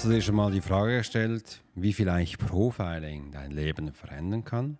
Hast 0.00 0.06
du 0.06 0.14
dir 0.14 0.22
schon 0.22 0.36
mal 0.36 0.50
die 0.50 0.62
Frage 0.62 0.96
gestellt, 0.96 1.60
wie 1.74 1.92
vielleicht 1.92 2.38
Profiling 2.38 3.32
dein 3.32 3.50
Leben 3.50 3.92
verändern 3.92 4.42
kann? 4.44 4.78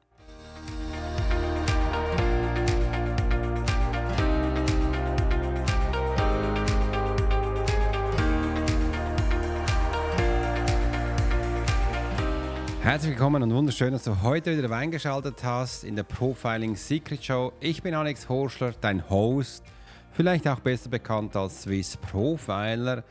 Herzlich 12.81 13.11
willkommen 13.11 13.43
und 13.43 13.53
wunderschön, 13.53 13.93
dass 13.93 14.05
du 14.05 14.23
heute 14.23 14.57
wieder 14.57 14.75
eingeschaltet 14.75 15.45
hast 15.45 15.85
in 15.85 15.97
der 15.97 16.05
Profiling 16.05 16.77
Secret 16.77 17.23
Show. 17.23 17.53
Ich 17.61 17.83
bin 17.83 17.93
Alex 17.93 18.27
Horschler, 18.27 18.73
dein 18.81 19.11
Host, 19.11 19.65
vielleicht 20.13 20.49
auch 20.49 20.61
besser 20.61 20.89
bekannt 20.89 21.37
als 21.37 21.65
Swiss 21.65 21.99
Profiler. 21.99 23.05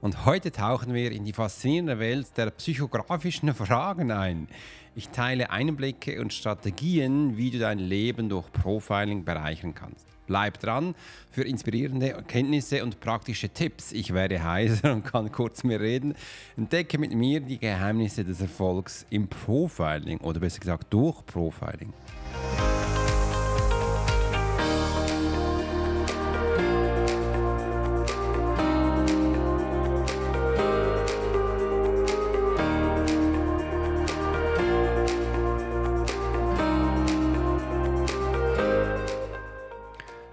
Und 0.00 0.24
heute 0.24 0.50
tauchen 0.50 0.94
wir 0.94 1.12
in 1.12 1.24
die 1.24 1.32
faszinierende 1.32 1.98
Welt 1.98 2.28
der 2.36 2.50
psychografischen 2.50 3.54
Fragen 3.54 4.10
ein. 4.10 4.48
Ich 4.96 5.10
teile 5.10 5.50
Einblicke 5.50 6.20
und 6.20 6.32
Strategien, 6.32 7.36
wie 7.36 7.50
du 7.50 7.58
dein 7.58 7.78
Leben 7.78 8.28
durch 8.28 8.50
Profiling 8.50 9.24
bereichern 9.24 9.74
kannst. 9.74 10.06
Bleib 10.26 10.58
dran 10.58 10.94
für 11.30 11.42
inspirierende 11.42 12.10
Erkenntnisse 12.10 12.82
und 12.82 13.00
praktische 13.00 13.50
Tipps. 13.50 13.92
Ich 13.92 14.14
werde 14.14 14.42
heiser 14.42 14.92
und 14.94 15.04
kann 15.04 15.30
kurz 15.32 15.64
mehr 15.64 15.80
reden. 15.80 16.14
Entdecke 16.56 16.98
mit 16.98 17.12
mir 17.12 17.40
die 17.40 17.58
Geheimnisse 17.58 18.24
des 18.24 18.40
Erfolgs 18.40 19.04
im 19.10 19.28
Profiling 19.28 20.18
oder 20.18 20.40
besser 20.40 20.60
gesagt 20.60 20.86
durch 20.92 21.26
Profiling. 21.26 21.92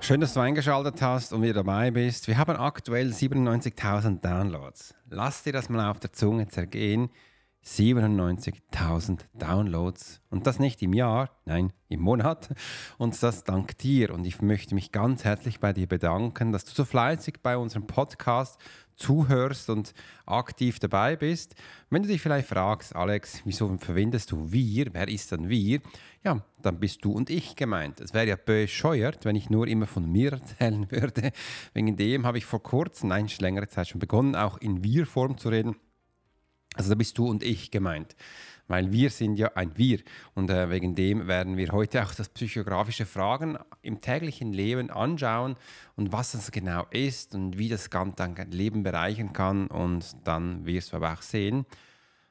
Schön, 0.08 0.22
dass 0.22 0.36
du 0.36 0.40
eingeschaltet 0.40 1.02
hast 1.02 1.34
und 1.34 1.42
wieder 1.42 1.56
dabei 1.56 1.92
bist. 1.92 2.30
Wir 2.30 2.38
haben 2.38 2.56
aktuell 2.56 3.10
97.000 3.10 4.22
Downloads. 4.22 4.96
Lass 5.10 5.44
dir 5.44 5.52
das 5.52 5.68
mal 5.68 5.92
auf 5.92 6.00
der 6.00 6.14
Zunge 6.14 6.48
zergehen. 6.48 7.10
97.000 7.66 9.26
Downloads. 9.34 10.22
Und 10.30 10.48
das 10.48 10.60
nicht 10.60 10.82
im 10.82 10.94
Jahr, 10.94 11.32
nein, 11.44 11.74
im 11.90 12.00
Monat. 12.00 12.56
Und 12.98 13.22
das 13.22 13.44
dank 13.44 13.78
dir. 13.80 14.14
Und 14.14 14.26
ich 14.26 14.42
möchte 14.42 14.76
mich 14.76 14.94
ganz 14.94 15.26
herzlich 15.26 15.60
bei 15.60 15.74
dir 15.74 15.88
bedanken, 15.88 16.54
dass 16.54 16.64
du 16.64 16.72
so 16.72 16.86
fleißig 16.86 17.40
bei 17.44 17.58
unserem 17.58 17.86
Podcast 17.86 18.62
zuhörst 18.98 19.70
und 19.70 19.94
aktiv 20.26 20.80
dabei 20.80 21.16
bist. 21.16 21.56
Wenn 21.90 22.02
du 22.02 22.09
dich 22.09 22.22
vielleicht 22.22 22.50
fragst, 22.50 22.95
Alex, 22.95 23.42
wieso 23.45 23.78
verwendest 23.78 24.31
du 24.31 24.52
wir? 24.52 24.94
Wer 24.94 25.08
ist 25.08 25.31
dann 25.31 25.48
wir? 25.48 25.80
Ja, 26.23 26.42
dann 26.62 26.80
bist 26.80 27.06
du 27.06 27.12
und 27.12 27.30
ich 27.30 27.56
gemeint. 27.56 28.02
Es 28.02 28.14
wäre 28.14 28.28
ja 28.28 28.36
bescheuert, 28.36 29.23
wenn 29.23 29.36
ich 29.36 29.50
nur 29.50 29.67
immer 29.67 29.88
von 29.88 30.12
mir 30.12 30.34
erzählen 30.34 30.92
würde. 30.92 31.31
Wegen 31.73 31.95
dem 31.95 32.26
habe 32.26 32.39
ich 32.39 32.45
vor 32.45 32.62
kurzem, 32.62 33.09
nein, 33.09 33.30
schon 33.30 33.44
längere 33.44 33.67
Zeit 33.67 33.88
schon 33.88 34.00
begonnen, 34.00 34.36
auch 34.36 34.58
in 34.58 34.84
Wir-Form 34.84 35.38
zu 35.38 35.50
reden. 35.50 35.76
Also 36.76 36.89
da 36.89 36.95
bist 36.95 37.17
du 37.17 37.28
und 37.28 37.44
ich 37.44 37.72
gemeint 37.72 38.16
weil 38.68 38.92
wir 38.92 39.10
sind 39.10 39.36
ja 39.36 39.52
ein 39.56 39.78
Wir. 39.78 40.00
Und 40.34 40.50
äh, 40.50 40.70
wegen 40.70 40.96
dem 40.96 41.28
werden 41.28 41.58
wir 41.58 41.70
heute 41.72 42.04
auch 42.04 42.14
das 42.14 42.30
psychografische 42.30 43.06
Fragen 43.06 43.58
im 43.82 44.02
täglichen 44.02 44.54
Leben 44.54 44.90
anschauen 44.90 45.56
und 45.96 46.12
was 46.12 46.34
das 46.34 46.52
genau 46.52 46.86
ist 46.92 47.36
und 47.36 47.58
wie 47.58 47.70
das 47.70 47.89
ganze 47.89 48.16
dein 48.17 48.52
Leben 48.52 48.83
bereichern 48.83 49.33
kann. 49.33 49.67
Und 49.67 50.16
dann 50.26 50.66
wirst 50.66 50.92
du 50.92 50.98
aber 50.98 51.14
auch 51.14 51.22
sehen, 51.22 51.66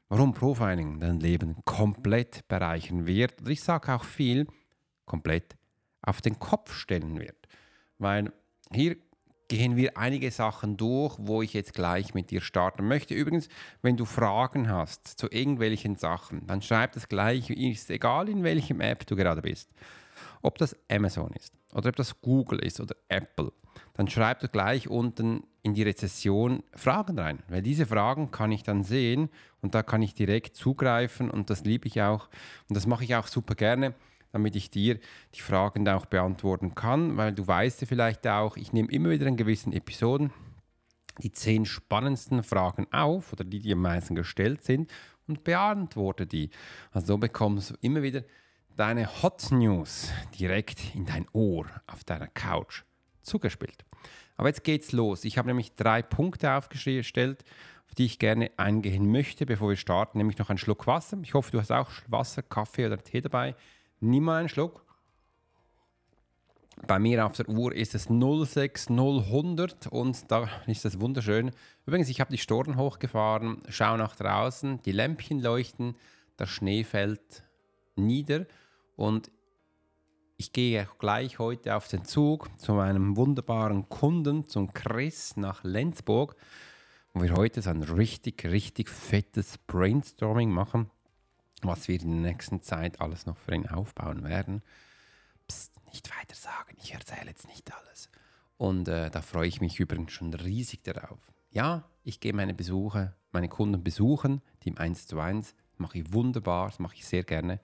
warum 0.09 0.35
Profiling 0.35 1.01
dein 1.01 1.21
Leben 1.21 1.57
komplett 1.65 2.47
bereichern 2.49 3.07
wird. 3.07 3.41
Und 3.41 3.51
ich 3.51 3.63
sage 3.63 3.95
auch 3.95 4.05
viel, 4.05 4.47
komplett 5.05 5.57
auf 6.03 6.21
den 6.21 6.39
Kopf 6.39 6.73
stellen 6.75 7.19
wird. 7.19 7.37
Weil 7.99 8.33
hier 8.73 8.97
gehen 9.49 9.77
wir 9.77 9.97
einige 9.97 10.31
Sachen 10.31 10.77
durch, 10.77 11.17
wo 11.19 11.43
ich 11.43 11.53
jetzt 11.53 11.75
gleich 11.75 12.15
mit 12.15 12.31
dir 12.31 12.41
starten 12.41 12.87
möchte. 12.87 13.15
Übrigens, 13.15 13.49
wenn 13.83 13.97
du 13.97 14.05
Fragen 14.05 14.69
hast 14.71 15.07
zu 15.07 15.29
irgendwelchen 15.31 15.97
Sachen, 15.97 16.47
dann 16.47 16.63
schreib 16.63 16.93
das 16.93 17.09
gleich, 17.09 17.51
ist 17.51 17.91
egal 17.91 18.29
in 18.29 18.43
welchem 18.43 18.81
App 18.81 19.07
du 19.07 19.17
gerade 19.17 19.43
bist. 19.43 19.71
Ob 20.43 20.59
das 20.59 20.77
Amazon 20.91 21.33
ist 21.33 21.53
oder 21.73 21.91
ob 21.91 21.97
das 21.97 22.21
Google 22.21 22.59
ist 22.61 22.81
oder 22.81 22.97
Apple, 23.09 23.53
dann 23.95 24.09
schreib 24.09 24.41
das 24.41 24.53
gleich 24.53 24.89
unten 24.89 25.45
in 25.63 25.75
die 25.75 25.83
Rezession 25.83 26.63
Fragen 26.75 27.19
rein, 27.19 27.43
weil 27.49 27.63
diese 27.63 27.87
Fragen 27.87 28.31
kann 28.31 28.53
ich 28.53 28.63
dann 28.63 28.85
sehen 28.85 29.29
und 29.61 29.75
da 29.75 29.83
kann 29.83 30.03
ich 30.03 30.15
direkt 30.15 30.57
zugreifen 30.57 31.31
und 31.31 31.51
das 31.51 31.65
liebe 31.65 31.89
ich 31.89 32.01
auch 32.03 32.29
und 32.69 32.77
das 32.77 32.87
mache 32.87 33.05
ich 33.05 33.17
auch 33.17 33.27
super 33.27 33.55
gerne 33.55 33.95
damit 34.33 34.57
ich 34.57 34.71
dir 34.71 34.99
die 35.35 35.41
Fragen 35.41 35.89
auch 35.89 36.07
beantworten 36.07 36.75
kann, 36.75 37.17
weil 37.17 37.33
du 37.33 37.47
weißt 37.47 37.81
ja 37.81 37.87
vielleicht 37.87 38.27
auch, 38.27 38.57
ich 38.57 38.73
nehme 38.73 38.91
immer 38.91 39.11
wieder 39.11 39.27
in 39.27 39.37
gewissen 39.37 39.73
Episoden 39.73 40.33
die 41.23 41.33
zehn 41.33 41.65
spannendsten 41.65 42.43
Fragen 42.43 42.87
auf 42.93 43.33
oder 43.33 43.45
die, 43.45 43.61
die 43.61 43.73
am 43.73 43.81
meisten 43.81 44.15
gestellt 44.15 44.63
sind 44.63 44.93
und 45.27 45.45
beantworte 45.45 46.27
die. 46.27 46.51
Also 46.93 47.09
so 47.09 47.19
bekommst 47.19 47.71
du 47.71 47.75
immer 47.81 48.03
wieder 48.03 48.23
deine 48.77 49.23
Hot 49.23 49.51
News 49.51 50.13
direkt 50.39 50.95
in 50.95 51.07
dein 51.07 51.27
Ohr 51.33 51.67
auf 51.87 52.05
deiner 52.05 52.29
Couch 52.29 52.83
zugespielt. 53.23 53.85
Aber 54.37 54.49
jetzt 54.49 54.65
geht's 54.65 54.93
los. 54.93 55.25
Ich 55.25 55.39
habe 55.39 55.49
nämlich 55.49 55.75
drei 55.75 56.03
Punkte 56.03 56.53
aufgestellt, 56.53 57.45
auf 57.87 57.95
die 57.95 58.05
ich 58.05 58.19
gerne 58.19 58.51
eingehen 58.59 59.11
möchte, 59.11 59.47
bevor 59.47 59.71
wir 59.71 59.77
starten, 59.77 60.19
nämlich 60.19 60.39
noch 60.39 60.51
einen 60.51 60.59
Schluck 60.59 60.87
Wasser. 60.87 61.19
Ich 61.23 61.33
hoffe, 61.33 61.51
du 61.51 61.59
hast 61.59 61.73
auch 61.73 61.91
Wasser, 62.09 62.43
Kaffee 62.43 62.87
oder 62.87 63.03
Tee 63.03 63.23
dabei. 63.23 63.55
Nimm 64.01 64.25
mal 64.25 64.41
einen 64.41 64.49
Schluck. 64.49 64.85
Bei 66.87 66.99
mir 66.99 67.25
auf 67.25 67.33
der 67.33 67.49
Uhr 67.49 67.75
ist 67.75 67.95
es 67.95 68.05
06000 68.05 69.87
und 69.91 70.31
da 70.31 70.49
ist 70.67 70.85
es 70.85 71.01
wunderschön. 71.01 71.51
Übrigens, 71.87 72.11
ich 72.11 72.21
habe 72.21 72.31
die 72.31 72.39
Storen 72.39 72.77
hochgefahren, 72.77 73.63
schaue 73.71 73.97
nach 73.97 74.15
draußen, 74.15 74.83
die 74.83 74.93
Lämpchen 74.93 75.41
leuchten, 75.41 75.97
der 76.39 76.47
Schnee 76.47 76.85
fällt 76.85 77.45
nieder. 77.97 78.45
Und 78.95 79.31
ich 80.37 80.53
gehe 80.53 80.87
gleich 80.99 81.39
heute 81.39 81.75
auf 81.75 81.89
den 81.89 82.05
Zug 82.05 82.51
zu 82.61 82.75
meinem 82.75 83.17
wunderbaren 83.17 83.89
Kunden, 83.89 84.47
zum 84.47 84.75
Chris 84.75 85.39
nach 85.39 85.65
Lenzburg, 85.65 86.37
wo 87.15 87.23
wir 87.23 87.35
heute 87.35 87.63
so 87.63 87.71
ein 87.71 87.83
richtig, 87.83 88.45
richtig 88.45 88.91
fettes 88.91 89.57
Brainstorming 89.67 90.51
machen 90.51 90.91
was 91.67 91.89
wir 91.89 92.01
in 92.01 92.23
der 92.23 92.33
nächsten 92.33 92.63
Zeit 92.63 93.01
alles 93.01 93.27
noch 93.27 93.37
für 93.37 93.55
ihn 93.55 93.69
aufbauen 93.69 94.25
werden. 94.25 94.63
Psst, 95.49 95.73
nicht 95.87 96.11
weiter 96.11 96.35
sagen, 96.35 96.77
ich 96.83 96.95
erzähle 96.95 97.29
jetzt 97.29 97.49
nicht 97.49 97.73
alles. 97.75 98.11
Und 98.57 98.89
äh, 98.89 99.11
da 99.11 99.23
freue 99.23 99.49
ich 99.49 99.61
mich 99.61 99.79
übrigens 99.79 100.13
schon 100.13 100.33
riesig 100.33 100.83
darauf. 100.83 101.19
Ja, 101.51 101.85
ich 102.05 102.21
gehe 102.21 102.33
meine 102.33 102.55
Besuche, 102.55 103.15
meine 103.33 103.49
Kunden 103.49 103.83
besuchen, 103.83 104.43
die 104.63 104.71
im 104.71 104.79
1 104.79 105.07
zu 105.07 105.21
1, 105.21 105.55
mache 105.79 105.99
ich 105.99 106.13
wunderbar, 106.13 106.69
das 106.69 106.79
mache 106.79 106.95
ich 106.95 107.07
sehr 107.07 107.23
gerne. 107.23 107.61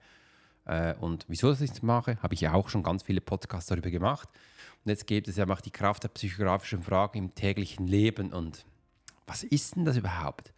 Äh, 0.65 0.93
und 0.95 1.25
wieso 1.27 1.51
ich 1.51 1.59
das 1.59 1.81
mache, 1.81 2.21
habe 2.21 2.33
ich 2.33 2.41
ja 2.41 2.53
auch 2.53 2.69
schon 2.69 2.83
ganz 2.83 3.03
viele 3.03 3.21
Podcasts 3.21 3.69
darüber 3.69 3.89
gemacht. 3.89 4.29
Und 4.83 4.89
jetzt 4.89 5.07
gibt 5.07 5.27
es 5.27 5.37
ja 5.37 5.47
auch 5.47 5.61
die 5.61 5.71
Kraft 5.71 6.03
der 6.03 6.09
psychografischen 6.09 6.83
Fragen 6.83 7.17
im 7.17 7.35
täglichen 7.35 7.87
Leben. 7.87 8.31
Und 8.33 8.65
was 9.25 9.43
ist 9.43 9.75
denn 9.75 9.85
das 9.85 9.97
überhaupt? 9.97 10.52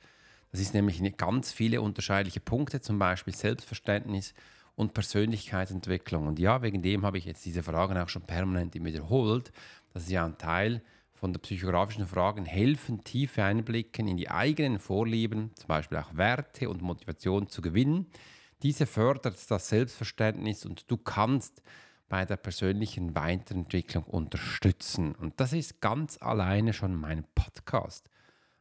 Das 0.56 0.62
ist 0.62 0.74
nämlich 0.74 1.02
ganz 1.18 1.52
viele 1.52 1.82
unterschiedliche 1.82 2.40
Punkte, 2.40 2.80
zum 2.80 2.98
Beispiel 2.98 3.36
Selbstverständnis 3.36 4.34
und 4.78 4.94
Persönlichkeitsentwicklung. 4.94 6.28
Und 6.28 6.40
ja, 6.40 6.62
wegen 6.62 6.82
dem 6.82 7.06
habe 7.06 7.18
ich 7.18 7.26
jetzt 7.26 7.44
diese 7.44 7.62
Fragen 7.62 7.98
auch 7.98 8.08
schon 8.08 8.22
permanent 8.22 8.74
wiederholt. 8.74 9.52
Das 9.94 10.04
ist 10.04 10.12
ja 10.12 10.24
ein 10.24 10.38
Teil 10.38 10.82
von 11.14 11.34
der 11.34 11.42
psychografischen 11.42 12.08
Fragen, 12.08 12.46
helfen, 12.46 13.04
tiefe 13.04 13.44
Einblicken 13.44 14.08
in 14.08 14.16
die 14.16 14.30
eigenen 14.32 14.80
Vorlieben, 14.80 15.52
zum 15.56 15.68
Beispiel 15.68 15.98
auch 15.98 16.16
Werte 16.16 16.70
und 16.70 16.82
Motivation 16.82 17.50
zu 17.50 17.62
gewinnen. 17.62 18.06
Diese 18.64 18.86
fördert 18.86 19.36
das 19.52 19.68
Selbstverständnis 19.68 20.66
und 20.66 20.90
du 20.90 20.96
kannst 20.96 21.64
bei 22.08 22.24
der 22.24 22.38
persönlichen 22.38 23.14
Weiterentwicklung 23.14 24.06
unterstützen. 24.06 25.16
Und 25.16 25.38
das 25.42 25.52
ist 25.52 25.82
ganz 25.82 26.18
alleine 26.22 26.72
schon 26.72 26.96
mein 26.96 27.26
Podcast. 27.36 28.10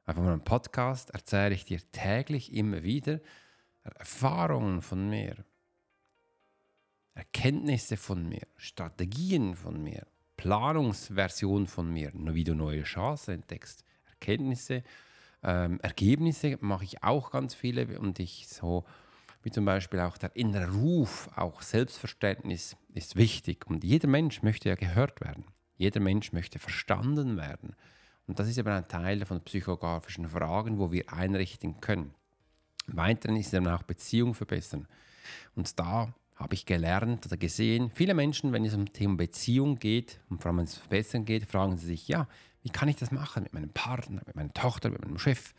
Mal 0.07 0.19
einen 0.19 0.45
Podcast 0.45 1.11
erzähle 1.11 1.55
ich 1.55 1.65
dir 1.65 1.81
täglich 1.91 2.53
immer 2.53 2.83
wieder. 2.83 3.21
Erfahrungen 3.83 4.83
von 4.83 5.09
mir, 5.09 5.45
Erkenntnisse 7.15 7.97
von 7.97 8.29
mir, 8.29 8.47
Strategien 8.57 9.55
von 9.55 9.83
mir, 9.83 10.07
Planungsversion 10.37 11.67
von 11.67 11.93
mir, 11.93 12.11
wie 12.15 12.45
du 12.45 12.55
neue 12.55 12.83
Chancen 12.83 13.35
entdeckst, 13.35 13.85
Erkenntnisse, 14.07 14.83
ähm, 15.43 15.81
Ergebnisse 15.81 16.59
mache 16.61 16.85
ich 16.85 17.03
auch 17.03 17.31
ganz 17.31 17.55
viele. 17.55 17.99
Und 17.99 18.19
ich 18.19 18.49
so, 18.49 18.85
wie 19.43 19.51
zum 19.51 19.65
Beispiel 19.65 20.01
auch 20.01 20.17
der 20.17 20.35
innere 20.37 20.73
Ruf, 20.73 21.29
auch 21.37 21.63
Selbstverständnis 21.63 22.77
ist 22.95 23.17
wichtig. 23.17 23.67
Und 23.67 23.85
jeder 23.85 24.09
Mensch 24.09 24.43
möchte 24.43 24.71
ja 24.71 24.75
gehört 24.75 25.21
werden. 25.21 25.45
Jeder 25.77 26.01
Mensch 26.01 26.33
möchte 26.33 26.59
verstanden 26.59 27.37
werden. 27.37 27.77
Und 28.27 28.39
das 28.39 28.49
ist 28.49 28.59
eben 28.59 28.69
ein 28.69 28.89
Teil 28.89 29.25
von 29.27 29.41
psychografischen 29.43 30.29
Fragen, 30.29 30.79
wo 30.79 30.91
wir 30.93 31.13
einrichten 31.13 31.81
können. 31.81 32.15
Weiteren 32.87 33.37
ist 33.37 33.53
eben 33.55 33.69
auch 33.69 33.83
Beziehung 33.83 34.35
verbessern. 34.35 34.87
Und 35.55 35.79
da 35.79 36.15
habe 36.37 36.55
ich 36.55 36.67
gelernt 36.67 37.27
oder 37.27 37.37
gesehen, 37.37 37.91
viele 37.95 38.15
Menschen, 38.15 38.53
wenn 38.53 38.65
es 38.65 38.75
um 38.75 38.93
Thema 38.93 39.17
Beziehung 39.17 39.79
geht 39.79 40.21
und 40.29 40.43
vor 40.43 40.51
allem 40.51 40.59
wenn 40.59 40.65
es 40.65 40.75
verbessern 40.75 41.25
geht, 41.25 41.47
fragen 41.47 41.77
sie 41.77 41.87
sich, 41.87 42.09
ja, 42.09 42.29
wie 42.63 42.71
kann 42.71 42.89
ich 42.89 42.97
das 42.97 43.11
machen 43.11 43.45
mit 43.45 43.53
meinem 43.53 43.71
Partner, 43.71 44.23
mit 44.27 44.35
meiner 44.35 44.53
Tochter, 44.53 44.91
mit 44.91 45.05
meinem 45.05 45.19
Chef? 45.19 45.55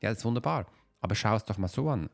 Ja, 0.00 0.10
das 0.10 0.18
ist 0.18 0.24
wunderbar. 0.24 0.66
Aber 1.00 1.14
schau 1.14 1.36
es 1.36 1.44
doch 1.44 1.58
mal 1.58 1.68
so 1.68 1.88
an. 1.88 2.10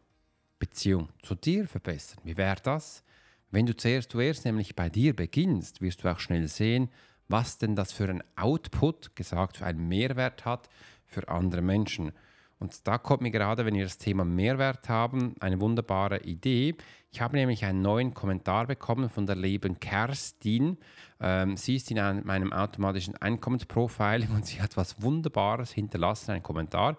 Beziehung 0.58 1.08
zu 1.22 1.34
dir 1.34 1.66
verbessern. 1.66 2.20
Wie 2.24 2.36
wäre 2.36 2.60
das? 2.62 3.02
Wenn 3.50 3.66
du 3.66 3.76
zuerst, 3.76 4.10
zuerst 4.10 4.44
nämlich 4.44 4.74
bei 4.74 4.90
dir 4.90 5.14
beginnst, 5.14 5.80
wirst 5.80 6.02
du 6.02 6.08
auch 6.08 6.18
schnell 6.18 6.48
sehen, 6.48 6.90
was 7.28 7.58
denn 7.58 7.76
das 7.76 7.92
für 7.92 8.08
ein 8.08 8.22
Output, 8.36 9.16
gesagt, 9.16 9.58
für 9.58 9.66
einen 9.66 9.88
Mehrwert 9.88 10.44
hat 10.44 10.68
für 11.06 11.28
andere 11.28 11.62
Menschen. 11.62 12.12
Und 12.58 12.86
da 12.86 12.98
kommt 12.98 13.22
mir 13.22 13.30
gerade, 13.30 13.66
wenn 13.66 13.74
wir 13.74 13.84
das 13.84 13.98
Thema 13.98 14.24
Mehrwert 14.24 14.88
haben, 14.88 15.34
eine 15.40 15.60
wunderbare 15.60 16.20
Idee. 16.22 16.74
Ich 17.10 17.20
habe 17.20 17.36
nämlich 17.36 17.64
einen 17.64 17.82
neuen 17.82 18.14
Kommentar 18.14 18.66
bekommen 18.66 19.10
von 19.10 19.26
der 19.26 19.36
lieben 19.36 19.80
Kerstin. 19.80 20.78
Ähm, 21.20 21.56
sie 21.56 21.76
ist 21.76 21.90
in 21.90 21.98
einem, 21.98 22.24
meinem 22.24 22.52
automatischen 22.52 23.16
Einkommensprofiling 23.16 24.30
und 24.30 24.46
sie 24.46 24.62
hat 24.62 24.76
was 24.76 25.02
Wunderbares 25.02 25.72
hinterlassen, 25.72 26.30
einen 26.30 26.42
Kommentar, 26.42 26.96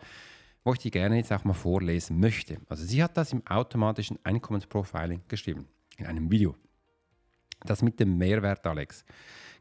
wo 0.63 0.73
ich 0.73 0.79
die 0.79 0.91
gerne 0.91 1.17
jetzt 1.17 1.31
auch 1.31 1.43
mal 1.45 1.53
vorlesen 1.53 2.19
möchte. 2.19 2.57
Also 2.69 2.85
sie 2.85 3.03
hat 3.03 3.17
das 3.17 3.33
im 3.33 3.45
automatischen 3.47 4.19
Einkommensprofiling 4.23 5.21
geschrieben, 5.27 5.67
in 5.97 6.05
einem 6.05 6.29
Video. 6.29 6.55
Das 7.61 7.81
mit 7.81 7.99
dem 7.99 8.17
Mehrwert, 8.17 8.67
Alex, 8.67 9.03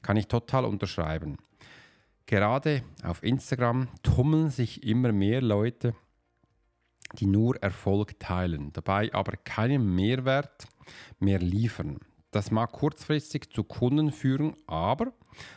kann 0.04 0.16
ich 0.16 0.28
total 0.28 0.66
unterschreiben. 0.66 1.38
Gerade 2.26 2.82
auf 3.02 3.22
Instagram 3.22 3.88
tummeln 4.02 4.50
sich 4.50 4.84
immer 4.84 5.12
mehr 5.12 5.40
Leute, 5.40 5.94
die 7.18 7.26
nur 7.26 7.56
Erfolg 7.62 8.20
teilen, 8.20 8.72
dabei 8.72 9.12
aber 9.12 9.36
keinen 9.36 9.94
Mehrwert 9.94 10.66
mehr 11.18 11.38
liefern. 11.38 11.98
Das 12.30 12.50
mag 12.50 12.72
kurzfristig 12.72 13.50
zu 13.50 13.62
Kunden 13.62 14.10
führen, 14.10 14.56
aber 14.66 15.12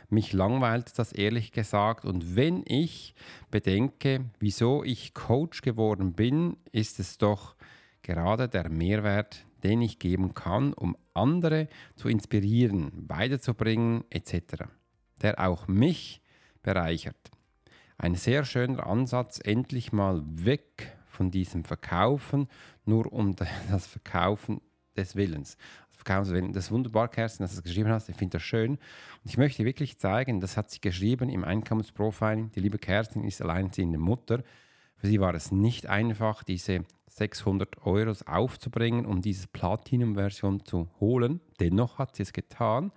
mich 0.10 0.32
langweilt 0.34 0.98
das 1.00 1.12
ehrlich 1.12 1.52
gesagt. 1.52 2.06
Und 2.06 2.36
wenn 2.36 2.64
ich 2.66 3.16
bedenke, 3.50 4.26
wieso 4.40 4.84
ich 4.84 5.14
Coach 5.14 5.62
geworden 5.62 6.14
bin, 6.14 6.58
ist 6.72 7.00
es 7.00 7.18
doch 7.18 7.56
gerade 8.04 8.48
der 8.48 8.70
Mehrwert, 8.70 9.47
den 9.64 9.82
ich 9.82 10.00
geben 10.00 10.34
kann, 10.34 10.74
um 10.74 10.96
andere 11.14 11.68
zu 11.96 12.10
inspirieren, 12.10 12.92
weiterzubringen 13.08 14.04
etc., 14.10 14.66
der 15.22 15.40
auch 15.40 15.68
mich 15.68 16.22
bereichert. 16.62 17.32
Ein 17.98 18.16
sehr 18.16 18.46
schöner 18.46 18.86
Ansatz, 18.86 19.40
endlich 19.44 19.92
mal 19.92 20.24
weg 20.28 20.96
von 21.08 21.32
diesem 21.32 21.64
Verkaufen, 21.64 22.48
nur 22.86 23.12
um 23.12 23.36
das 23.72 23.88
Verkaufen 23.88 24.62
des 24.96 25.16
Willens. 25.16 25.58
Willens. 26.08 26.54
Das 26.54 26.66
ist 26.66 26.72
wunderbar, 26.72 27.10
Kerstin, 27.10 27.44
dass 27.44 27.52
du 27.52 27.58
das 27.58 27.64
geschrieben 27.64 27.90
hast. 27.90 28.08
Ich 28.10 28.16
finde 28.16 28.38
das 28.38 28.44
schön. 28.44 28.72
Und 28.72 29.26
ich 29.26 29.38
möchte 29.38 29.66
wirklich 29.66 29.98
zeigen, 30.00 30.40
das 30.40 30.56
hat 30.56 30.72
sie 30.72 30.80
geschrieben 30.80 31.30
im 31.30 31.44
Einkommensprofiling. 31.44 32.52
Die 32.52 32.60
liebe 32.60 32.78
Kerstin 32.78 33.24
ist 33.24 33.42
alleinerziehende 33.42 33.98
Mutter. 33.98 34.44
Für 34.96 35.08
sie 35.08 35.20
war 35.20 35.34
es 35.36 35.52
nicht 35.52 35.88
einfach, 35.88 36.44
diese 36.44 36.86
600 37.18 37.86
Euro 37.86 38.14
aufzubringen, 38.26 39.06
um 39.06 39.22
diese 39.22 39.48
Platinum-Version 39.48 40.64
zu 40.66 40.88
holen. 41.00 41.42
Dennoch 41.60 41.98
hat 41.98 42.16
sie 42.16 42.24
es 42.24 42.32
getan. 42.32 42.92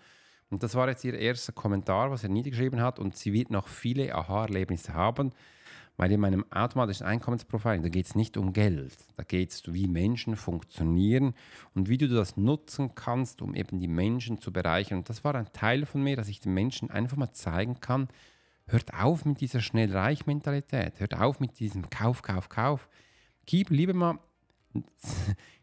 Und 0.50 0.62
das 0.62 0.74
war 0.74 0.88
jetzt 0.88 1.04
ihr 1.04 1.14
erster 1.14 1.52
Kommentar, 1.52 2.10
was 2.10 2.22
er 2.22 2.28
niedergeschrieben 2.28 2.80
hat. 2.80 2.98
Und 2.98 3.16
sie 3.16 3.32
wird 3.32 3.50
noch 3.50 3.68
viele 3.68 4.14
Aha-Erlebnisse 4.14 4.92
haben, 4.92 5.32
weil 5.96 6.12
in 6.12 6.20
meinem 6.20 6.44
automatischen 6.50 7.06
Einkommensprofiling, 7.06 7.82
da 7.82 7.88
geht 7.88 8.06
es 8.06 8.14
nicht 8.14 8.36
um 8.36 8.52
Geld. 8.52 8.96
Da 9.16 9.22
geht 9.22 9.52
es, 9.52 9.72
wie 9.72 9.86
Menschen 9.86 10.36
funktionieren 10.36 11.34
und 11.74 11.88
wie 11.88 11.98
du 11.98 12.08
das 12.08 12.36
nutzen 12.36 12.94
kannst, 12.94 13.42
um 13.42 13.54
eben 13.54 13.78
die 13.78 13.88
Menschen 13.88 14.40
zu 14.40 14.52
bereichern. 14.52 14.98
Und 14.98 15.08
das 15.08 15.24
war 15.24 15.34
ein 15.34 15.52
Teil 15.52 15.86
von 15.86 16.02
mir, 16.02 16.16
dass 16.16 16.28
ich 16.28 16.40
den 16.40 16.52
Menschen 16.52 16.90
einfach 16.90 17.16
mal 17.16 17.32
zeigen 17.32 17.80
kann, 17.80 18.08
hört 18.66 18.92
auf 18.94 19.24
mit 19.24 19.40
dieser 19.40 19.60
Schnell-Reich-Mentalität. 19.60 21.00
Hört 21.00 21.18
auf 21.18 21.40
mit 21.40 21.58
diesem 21.60 21.88
Kauf, 21.90 22.22
Kauf, 22.22 22.48
Kauf. 22.48 22.88
Gib 23.50 23.70
lieber 23.70 23.94
mal, 23.94 24.20
ich 24.74 24.82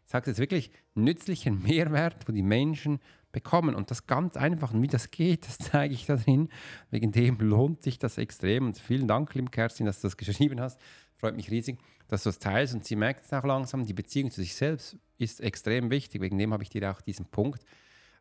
sage 0.04 0.30
jetzt 0.30 0.38
wirklich, 0.38 0.70
nützlichen 0.94 1.62
Mehrwert, 1.62 2.28
wo 2.28 2.32
die 2.32 2.42
Menschen 2.42 3.00
bekommen. 3.32 3.74
Und 3.74 3.90
das 3.90 4.06
ganz 4.06 4.36
einfach. 4.36 4.74
Und 4.74 4.82
wie 4.82 4.88
das 4.88 5.10
geht, 5.10 5.46
das 5.46 5.56
zeige 5.56 5.94
ich 5.94 6.04
da 6.04 6.16
drin. 6.16 6.50
Wegen 6.90 7.12
dem 7.12 7.38
lohnt 7.38 7.80
sich 7.80 7.98
das 7.98 8.18
extrem. 8.18 8.66
Und 8.66 8.78
vielen 8.78 9.08
Dank, 9.08 9.34
liebe 9.34 9.50
Kerstin, 9.50 9.86
dass 9.86 10.02
du 10.02 10.06
das 10.06 10.18
geschrieben 10.18 10.60
hast. 10.60 10.78
Freut 11.16 11.34
mich 11.34 11.50
riesig, 11.50 11.78
dass 12.08 12.24
du 12.24 12.28
das 12.28 12.38
teilst. 12.38 12.74
Und 12.74 12.84
sie 12.84 12.94
merkt 12.94 13.24
es 13.24 13.32
auch 13.32 13.44
langsam, 13.44 13.86
die 13.86 13.94
Beziehung 13.94 14.30
zu 14.30 14.42
sich 14.42 14.54
selbst 14.54 14.98
ist 15.16 15.40
extrem 15.40 15.90
wichtig. 15.90 16.20
Wegen 16.20 16.36
dem 16.36 16.52
habe 16.52 16.64
ich 16.64 16.68
dir 16.68 16.90
auch 16.90 17.00
diesen 17.00 17.24
Punkt 17.24 17.64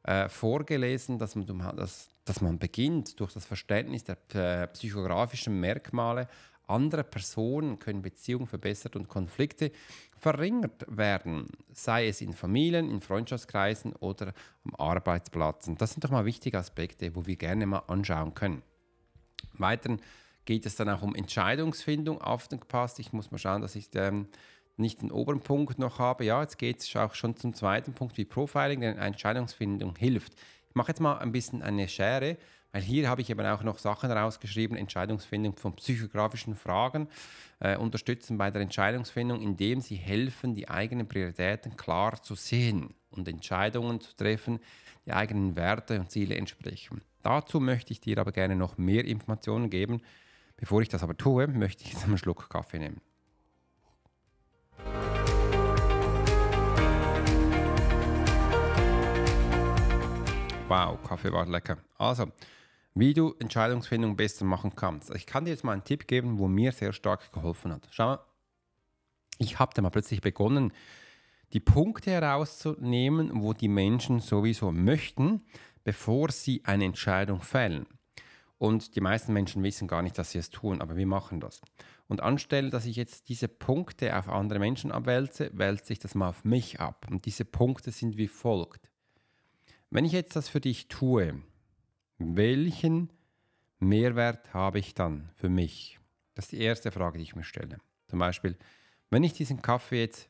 äh, 0.03 0.29
vorgelesen, 0.29 1.19
dass 1.19 1.35
man, 1.35 1.45
dass, 1.75 2.07
dass 2.23 2.39
man 2.39 2.57
beginnt 2.57 3.19
durch 3.19 3.33
das 3.33 3.43
Verständnis 3.43 4.05
der 4.05 4.17
äh, 4.33 4.67
psychografischen 4.67 5.59
Merkmale 5.59 6.29
anderer 6.67 7.03
Personen 7.03 7.79
können 7.79 8.01
Beziehungen 8.01 8.47
verbessert 8.47 8.95
und 8.95 9.07
Konflikte 9.07 9.71
verringert 10.17 10.85
werden, 10.87 11.47
sei 11.71 12.07
es 12.07 12.21
in 12.21 12.33
Familien, 12.33 12.89
in 12.89 13.01
Freundschaftskreisen 13.01 13.93
oder 13.93 14.33
am 14.65 14.75
Arbeitsplatz. 14.75 15.67
Und 15.67 15.81
das 15.81 15.91
sind 15.91 16.03
doch 16.03 16.09
mal 16.09 16.25
wichtige 16.25 16.57
Aspekte, 16.57 17.15
wo 17.15 17.25
wir 17.25 17.35
gerne 17.35 17.65
mal 17.65 17.83
anschauen 17.87 18.33
können. 18.33 18.63
Weiteren 19.53 20.01
geht 20.45 20.65
es 20.65 20.75
dann 20.75 20.89
auch 20.89 21.01
um 21.01 21.13
Entscheidungsfindung, 21.13 22.21
aufgepasst. 22.21 22.99
Ich 22.99 23.13
muss 23.13 23.31
mal 23.31 23.37
schauen, 23.37 23.61
dass 23.61 23.75
ich 23.75 23.89
ähm, 23.95 24.27
nicht 24.77 25.01
den 25.01 25.11
oberen 25.11 25.41
Punkt 25.41 25.77
noch 25.79 25.99
habe. 25.99 26.25
Ja, 26.25 26.41
jetzt 26.41 26.57
geht 26.57 26.79
es 26.79 26.95
auch 26.95 27.15
schon 27.15 27.35
zum 27.35 27.53
zweiten 27.53 27.93
Punkt 27.93 28.17
wie 28.17 28.25
Profiling, 28.25 28.81
denn 28.81 28.97
Entscheidungsfindung 28.97 29.95
hilft. 29.95 30.33
Ich 30.69 30.75
mache 30.75 30.89
jetzt 30.89 30.99
mal 30.99 31.17
ein 31.17 31.31
bisschen 31.31 31.61
eine 31.61 31.87
Schere 31.87 32.37
weil 32.77 32.83
hier 32.83 33.09
habe 33.09 33.21
ich 33.21 33.29
eben 33.31 33.43
auch 33.43 33.63
noch 33.63 33.79
Sachen 33.79 34.11
rausgeschrieben, 34.11 34.77
Entscheidungsfindung 34.77 35.55
von 35.57 35.75
psychografischen 35.77 36.55
Fragen, 36.55 37.07
äh, 37.59 37.75
unterstützen 37.75 38.37
bei 38.37 38.51
der 38.51 38.61
Entscheidungsfindung, 38.61 39.41
indem 39.41 39.81
sie 39.81 39.95
helfen, 39.95 40.53
die 40.53 40.69
eigenen 40.69 41.07
Prioritäten 41.07 41.75
klar 41.75 42.21
zu 42.21 42.35
sehen 42.35 42.93
und 43.09 43.27
Entscheidungen 43.27 43.99
zu 43.99 44.15
treffen, 44.15 44.59
die 45.07 45.11
eigenen 45.11 45.55
Werte 45.55 45.99
und 45.99 46.11
Ziele 46.11 46.35
entsprechen. 46.35 47.01
Dazu 47.23 47.59
möchte 47.59 47.93
ich 47.93 47.99
dir 47.99 48.19
aber 48.19 48.31
gerne 48.31 48.55
noch 48.55 48.77
mehr 48.77 49.05
Informationen 49.05 49.71
geben. 49.71 50.03
Bevor 50.55 50.83
ich 50.83 50.89
das 50.89 51.01
aber 51.01 51.17
tue, 51.17 51.47
möchte 51.47 51.83
ich 51.83 51.93
jetzt 51.93 52.05
einen 52.05 52.19
Schluck 52.19 52.47
Kaffee 52.47 52.77
nehmen. 52.77 53.01
Wow, 60.67 60.99
Kaffee 61.07 61.31
war 61.31 61.47
lecker. 61.47 61.77
Also, 61.97 62.27
wie 62.99 63.13
du 63.13 63.35
Entscheidungsfindung 63.39 64.15
besser 64.15 64.45
machen 64.45 64.75
kannst. 64.75 65.13
Ich 65.15 65.25
kann 65.25 65.45
dir 65.45 65.51
jetzt 65.51 65.63
mal 65.63 65.73
einen 65.73 65.83
Tipp 65.83 66.07
geben, 66.07 66.39
wo 66.39 66.47
mir 66.47 66.71
sehr 66.71 66.93
stark 66.93 67.31
geholfen 67.31 67.71
hat. 67.71 67.87
Schau 67.91 68.05
mal, 68.05 68.19
ich 69.39 69.59
habe 69.59 69.71
da 69.75 69.81
mal 69.81 69.89
plötzlich 69.89 70.21
begonnen, 70.21 70.73
die 71.53 71.59
Punkte 71.59 72.11
herauszunehmen, 72.11 73.41
wo 73.41 73.53
die 73.53 73.67
Menschen 73.67 74.19
sowieso 74.19 74.71
möchten, 74.71 75.45
bevor 75.83 76.31
sie 76.31 76.61
eine 76.65 76.85
Entscheidung 76.85 77.41
fällen. 77.41 77.85
Und 78.57 78.95
die 78.95 79.01
meisten 79.01 79.33
Menschen 79.33 79.63
wissen 79.63 79.87
gar 79.87 80.01
nicht, 80.01 80.17
dass 80.17 80.31
sie 80.31 80.39
es 80.39 80.49
tun, 80.49 80.81
aber 80.81 80.95
wir 80.95 81.05
machen 81.05 81.39
das. 81.39 81.61
Und 82.07 82.21
anstelle, 82.21 82.69
dass 82.69 82.85
ich 82.85 82.95
jetzt 82.95 83.29
diese 83.29 83.47
Punkte 83.47 84.17
auf 84.17 84.29
andere 84.29 84.59
Menschen 84.59 84.91
abwälze, 84.91 85.51
wälze 85.53 85.93
ich 85.93 85.99
das 85.99 86.15
mal 86.15 86.29
auf 86.29 86.43
mich 86.43 86.79
ab. 86.79 87.05
Und 87.09 87.25
diese 87.25 87.45
Punkte 87.45 87.91
sind 87.91 88.17
wie 88.17 88.27
folgt. 88.27 88.89
Wenn 89.91 90.05
ich 90.05 90.13
jetzt 90.13 90.35
das 90.35 90.49
für 90.49 90.59
dich 90.59 90.87
tue, 90.87 91.41
welchen 92.17 93.11
Mehrwert 93.79 94.53
habe 94.53 94.79
ich 94.79 94.93
dann 94.93 95.29
für 95.35 95.49
mich? 95.49 95.99
Das 96.35 96.45
ist 96.45 96.51
die 96.51 96.61
erste 96.61 96.91
Frage, 96.91 97.17
die 97.17 97.23
ich 97.23 97.35
mir 97.35 97.43
stelle. 97.43 97.79
Zum 98.07 98.19
Beispiel, 98.19 98.57
wenn 99.09 99.23
ich 99.23 99.33
diesen 99.33 99.61
Kaffee 99.61 100.01
jetzt 100.01 100.29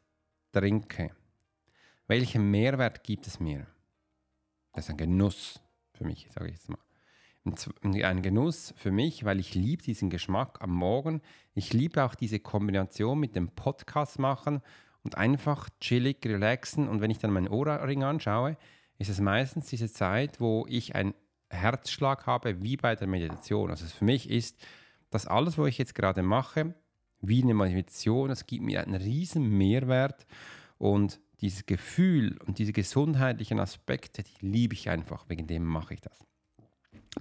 trinke, 0.52 1.12
welchen 2.08 2.50
Mehrwert 2.50 3.04
gibt 3.04 3.28
es 3.28 3.40
mir? 3.40 3.68
Das 4.74 4.86
ist 4.86 4.92
ein 4.92 4.98
Genuss 4.98 5.60
für 5.94 6.06
mich, 6.06 6.28
sage 6.32 6.48
ich 6.48 6.56
jetzt 6.56 6.70
mal. 6.70 6.80
Ein 7.82 8.22
Genuss 8.22 8.74
für 8.76 8.92
mich, 8.92 9.24
weil 9.24 9.40
ich 9.40 9.56
liebe 9.56 9.82
diesen 9.82 10.10
Geschmack 10.10 10.62
am 10.62 10.72
Morgen. 10.72 11.22
Ich 11.54 11.72
liebe 11.72 12.04
auch 12.04 12.16
diese 12.16 12.40
Kombination 12.40 13.20
mit 13.20 13.36
dem 13.36 13.50
Podcast 13.50 14.20
machen 14.20 14.62
und 15.04 15.16
einfach 15.16 15.70
chillig 15.80 16.26
relaxen. 16.26 16.90
Und 16.90 17.00
wenn 17.00 17.12
ich 17.12 17.20
dann 17.20 17.32
meinen 17.32 17.48
Ohrring 17.48 18.04
anschaue, 18.04 18.58
ist 18.98 19.10
es 19.10 19.22
meistens 19.22 19.68
diese 19.68 19.90
Zeit, 19.92 20.42
wo 20.42 20.66
ich 20.68 20.96
einen 20.96 21.14
Herzschlag 21.50 22.26
habe, 22.26 22.62
wie 22.62 22.78
bei 22.78 22.96
der 22.96 23.08
Meditation. 23.08 23.70
Also 23.70 23.86
für 23.86 24.06
mich 24.06 24.30
ist 24.30 24.58
das 25.10 25.28
alles, 25.28 25.58
was 25.58 25.68
ich 25.70 25.78
jetzt 25.78 25.96
gerade 25.96 26.22
mache, 26.22 26.76
wie 27.22 27.42
eine 27.42 27.54
Meditation. 27.54 28.30
Das 28.30 28.46
gibt 28.46 28.64
mir 28.64 28.82
einen 28.82 28.96
riesen 28.96 29.50
Mehrwert 29.58 30.26
und 30.78 31.20
dieses 31.42 31.66
Gefühl 31.66 32.38
und 32.46 32.58
diese 32.58 32.74
gesundheitlichen 32.74 33.60
Aspekte, 33.60 34.24
die 34.24 34.46
liebe 34.46 34.74
ich 34.74 34.90
einfach. 34.90 35.30
Wegen 35.30 35.48
dem 35.48 35.64
mache 35.64 35.94
ich 35.94 36.02
das. 36.02 36.26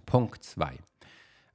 Punkt 0.04 0.42
2. 0.42 0.78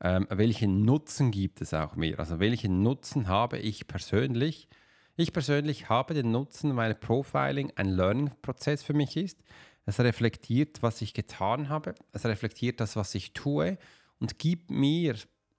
ähm, 0.04 0.28
welchen 0.30 0.84
Nutzen 0.84 1.32
gibt 1.32 1.62
es 1.62 1.74
auch 1.74 1.96
mir? 1.96 2.20
Also 2.20 2.40
welchen 2.40 2.82
Nutzen 2.82 3.28
habe 3.28 3.58
ich 3.60 3.88
persönlich? 3.88 4.68
Ich 5.16 5.34
persönlich 5.34 5.90
habe 5.90 6.14
den 6.14 6.32
Nutzen, 6.32 6.76
weil 6.76 6.96
Profiling 6.96 7.72
ein 7.76 7.90
Learning-Prozess 7.90 8.82
für 8.82 8.94
mich 8.94 9.18
ist. 9.18 9.44
Es 9.86 10.00
reflektiert, 10.00 10.82
was 10.84 11.02
ich 11.02 11.14
getan 11.14 11.70
habe. 11.70 11.96
Es 12.12 12.26
reflektiert 12.26 12.80
das, 12.80 12.96
was 12.96 13.16
ich 13.16 13.34
tue 13.34 13.78
und 14.20 14.40
gibt 14.40 14.70
mir 14.70 15.16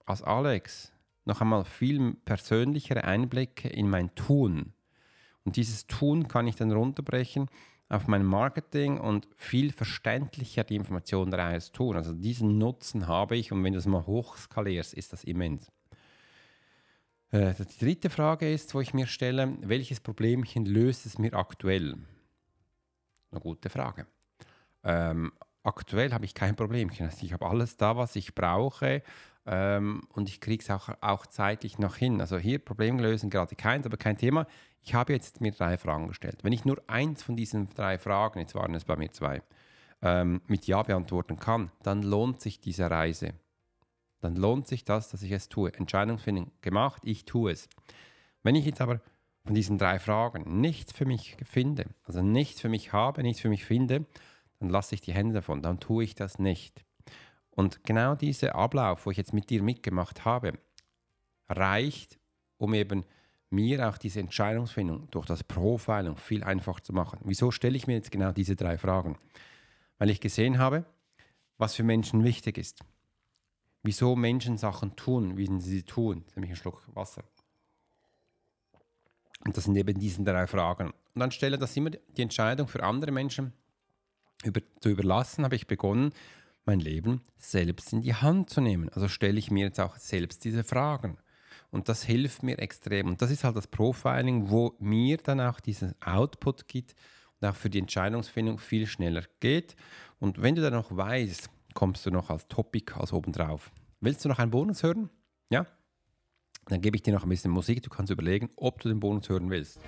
als 0.07 0.23
Alex 0.23 0.93
noch 1.25 1.41
einmal 1.41 1.65
viel 1.65 2.15
persönlichere 2.25 3.05
Einblicke 3.05 3.69
in 3.69 3.89
mein 3.89 4.15
Tun. 4.15 4.73
Und 5.45 5.57
dieses 5.57 5.87
Tun 5.87 6.29
kann 6.29 6.47
ich 6.47 6.57
dann 6.57 6.73
runterbrechen 6.73 7.49
auf 7.89 8.07
mein 8.07 8.25
Marketing 8.25 8.99
und 8.99 9.29
viel 9.37 9.71
verständlicher 9.71 10.65
die 10.65 10.77
Informationen 10.77 11.31
daraus 11.31 11.73
tun. 11.73 11.97
Also 11.97 12.15
diesen 12.15 12.59
Nutzen 12.59 13.07
habe 13.07 13.37
ich 13.37 13.53
und 13.53 13.63
wenn 13.63 13.75
du 13.75 13.79
es 13.79 13.87
mal 13.87 14.07
hochskalierst, 14.07 14.95
ist 14.95 15.13
das 15.13 15.25
immens. 15.25 15.71
Äh, 17.33 17.53
die 17.55 17.85
dritte 17.85 18.09
Frage 18.09 18.51
ist, 18.51 18.75
wo 18.75 18.81
ich 18.81 18.95
mir 18.95 19.07
stelle, 19.07 19.57
welches 19.61 20.01
Problemchen 20.01 20.65
löst 20.65 21.05
es 21.05 21.19
mir 21.19 21.35
aktuell? 21.35 21.97
Eine 23.33 23.41
gute 23.41 23.71
Frage. 23.71 24.07
Ähm, 24.85 25.33
aktuell 25.63 26.13
habe 26.13 26.25
ich 26.25 26.35
kein. 26.35 26.57
Also 26.59 27.25
ich 27.25 27.33
habe 27.33 27.47
alles 27.47 27.77
da, 27.77 27.97
was 27.97 28.15
ich 28.15 28.35
brauche 28.35 29.03
ähm, 29.47 30.03
und 30.11 30.29
ich 30.29 30.41
kriege 30.41 30.63
es 30.63 30.71
auch, 30.71 30.91
auch 31.01 31.27
zeitlich 31.27 31.79
noch 31.79 31.97
hin. 31.97 32.21
Also 32.21 32.39
hier 32.39 32.59
Problem 32.59 32.99
lösen 32.99 33.31
gerade 33.31 33.57
keins, 33.57 33.87
aber 33.87 33.97
kein 33.97 34.19
Thema. 34.19 34.47
Ich 34.83 34.95
habe 34.95 35.13
jetzt 35.13 35.41
mir 35.41 35.53
drei 35.53 35.79
Fragen 35.79 36.09
gestellt. 36.09 36.41
Wenn 36.43 36.53
ich 36.53 36.65
nur 36.65 36.83
eins 36.89 37.23
von 37.23 37.37
diesen 37.37 37.73
drei 37.75 37.99
Fragen, 37.99 38.41
jetzt 38.41 38.55
waren 38.55 38.75
es 38.75 38.85
bei 38.85 38.97
mir 38.97 39.11
zwei, 39.13 39.43
ähm, 40.03 40.43
mit 40.47 40.67
Ja 40.67 40.83
beantworten 40.83 41.39
kann, 41.39 41.71
dann 41.83 42.03
lohnt 42.03 42.41
sich 42.41 42.61
diese 42.61 42.91
Reise. 42.91 43.35
Dann 44.21 44.37
lohnt 44.37 44.69
sich 44.69 44.85
das, 44.85 45.09
dass 45.09 45.23
ich 45.23 45.33
es 45.33 45.49
tue. 45.49 45.73
Entscheidungsfindung 45.73 46.51
gemacht, 46.61 47.03
ich 47.05 47.25
tue 47.25 47.53
es. 47.53 47.69
Wenn 48.43 48.57
ich 48.57 48.67
jetzt 48.67 48.81
aber 48.81 49.01
von 49.45 49.55
diesen 49.55 49.79
drei 49.79 49.99
Fragen 49.99 50.61
nichts 50.61 50.93
für 50.93 51.05
mich 51.05 51.37
finde, 51.45 51.87
also 52.05 52.23
nichts 52.23 52.61
für 52.61 52.69
mich 52.69 52.93
habe, 52.93 53.23
nichts 53.23 53.41
für 53.41 53.49
mich 53.49 53.65
finde, 53.65 54.07
dann 54.61 54.69
lasse 54.69 54.95
ich 54.95 55.01
die 55.01 55.13
Hände 55.13 55.35
davon, 55.35 55.63
dann 55.63 55.81
tue 55.81 56.05
ich 56.05 56.15
das 56.15 56.39
nicht. 56.39 56.85
Und 57.51 57.85
genau 57.85 58.15
dieser 58.15 58.55
Ablauf, 58.55 59.05
wo 59.05 59.11
ich 59.11 59.17
jetzt 59.17 59.35
mit 59.35 59.51
dir 59.51 59.63
mitgemacht 59.63 60.25
habe, 60.25 60.59
reicht, 61.49 62.19
um 62.57 62.73
eben 62.75 63.05
mir 63.51 63.87
auch 63.89 63.99
diese 63.99 64.21
Entscheidungsfindung 64.21 65.11
durch 65.11 65.27
das 65.27 65.45
Profiling 65.45 66.17
viel 66.17 66.43
einfacher 66.43 66.83
zu 66.83 66.93
machen. 66.93 67.19
Wieso 67.25 67.51
stelle 67.51 67.77
ich 67.77 67.87
mir 67.87 67.95
jetzt 67.95 68.11
genau 68.11 68.33
diese 68.33 68.57
drei 68.57 68.79
Fragen? 68.79 69.19
Weil 69.99 70.11
ich 70.11 70.21
gesehen 70.21 70.59
habe, 70.59 70.87
was 71.59 71.75
für 71.75 71.83
Menschen 71.83 72.25
wichtig 72.25 72.57
ist. 72.57 72.83
Wieso 73.83 74.17
Menschen 74.17 74.57
Sachen 74.57 74.97
tun, 74.97 75.37
wie 75.37 75.47
sie 75.61 75.71
sie 75.71 75.83
tun. 75.83 76.23
Jetzt 76.25 76.37
nehme 76.37 76.47
ich 76.47 76.53
einen 76.53 76.57
Schluck 76.57 76.83
Wasser. 76.95 77.25
Und 79.45 79.57
das 79.57 79.65
sind 79.65 79.77
eben 79.77 79.99
diese 79.99 80.23
drei 80.23 80.47
Fragen. 80.47 80.93
Und 81.15 81.23
anstelle, 81.23 81.59
dass 81.59 81.77
immer 81.77 81.91
die 81.91 82.23
Entscheidung 82.23 82.69
für 82.69 82.83
andere 82.83 83.13
Menschen 83.13 83.53
über, 84.45 84.61
zu 84.81 84.89
überlassen, 84.89 85.45
habe 85.45 85.57
ich 85.57 85.67
begonnen, 85.67 86.13
mein 86.65 86.81
Leben 86.81 87.23
selbst 87.39 87.93
in 87.93 88.03
die 88.03 88.15
Hand 88.15 88.51
zu 88.51 88.61
nehmen. 88.61 88.89
Also 88.91 89.09
stelle 89.09 89.39
ich 89.39 89.51
mir 89.51 89.67
jetzt 89.67 89.81
auch 89.81 89.97
selbst 89.97 90.45
diese 90.45 90.65
Fragen. 90.65 91.19
Und 91.71 91.89
das 91.89 92.05
hilft 92.05 92.43
mir 92.43 92.59
extrem. 92.59 93.09
Und 93.09 93.23
das 93.23 93.31
ist 93.31 93.45
halt 93.45 93.57
das 93.57 93.67
Profiling, 93.67 94.51
wo 94.51 94.77
mir 94.79 95.17
dann 95.17 95.41
auch 95.41 95.59
diesen 95.59 95.95
Output 96.03 96.69
gibt 96.69 96.95
und 97.41 97.49
auch 97.49 97.57
für 97.57 97.71
die 97.71 97.79
Entscheidungsfindung 97.79 98.59
viel 98.59 98.87
schneller 98.87 99.25
geht. 99.41 99.75
Und 100.21 100.41
wenn 100.41 100.55
du 100.55 100.63
dann 100.63 100.75
noch 100.75 100.95
weißt, 100.95 101.51
kommst 101.75 102.07
du 102.07 102.11
noch 102.11 102.31
als 102.31 102.47
Topic, 102.49 102.93
als 102.95 103.13
obendrauf. 103.13 103.73
Willst 104.01 104.25
du 104.25 104.29
noch 104.29 104.39
einen 104.39 104.51
Bonus 104.51 104.83
hören? 104.83 105.11
Ja? 105.51 105.67
Dann 106.67 106.81
gebe 106.81 106.97
ich 106.97 107.03
dir 107.03 107.13
noch 107.13 107.25
ein 107.25 107.29
bisschen 107.29 107.51
Musik. 107.51 107.83
Du 107.83 107.91
kannst 107.91 108.13
überlegen, 108.13 108.51
ob 108.57 108.81
du 108.81 108.89
den 108.89 109.01
Bonus 109.01 109.29
hören 109.29 109.51
willst. 109.51 109.81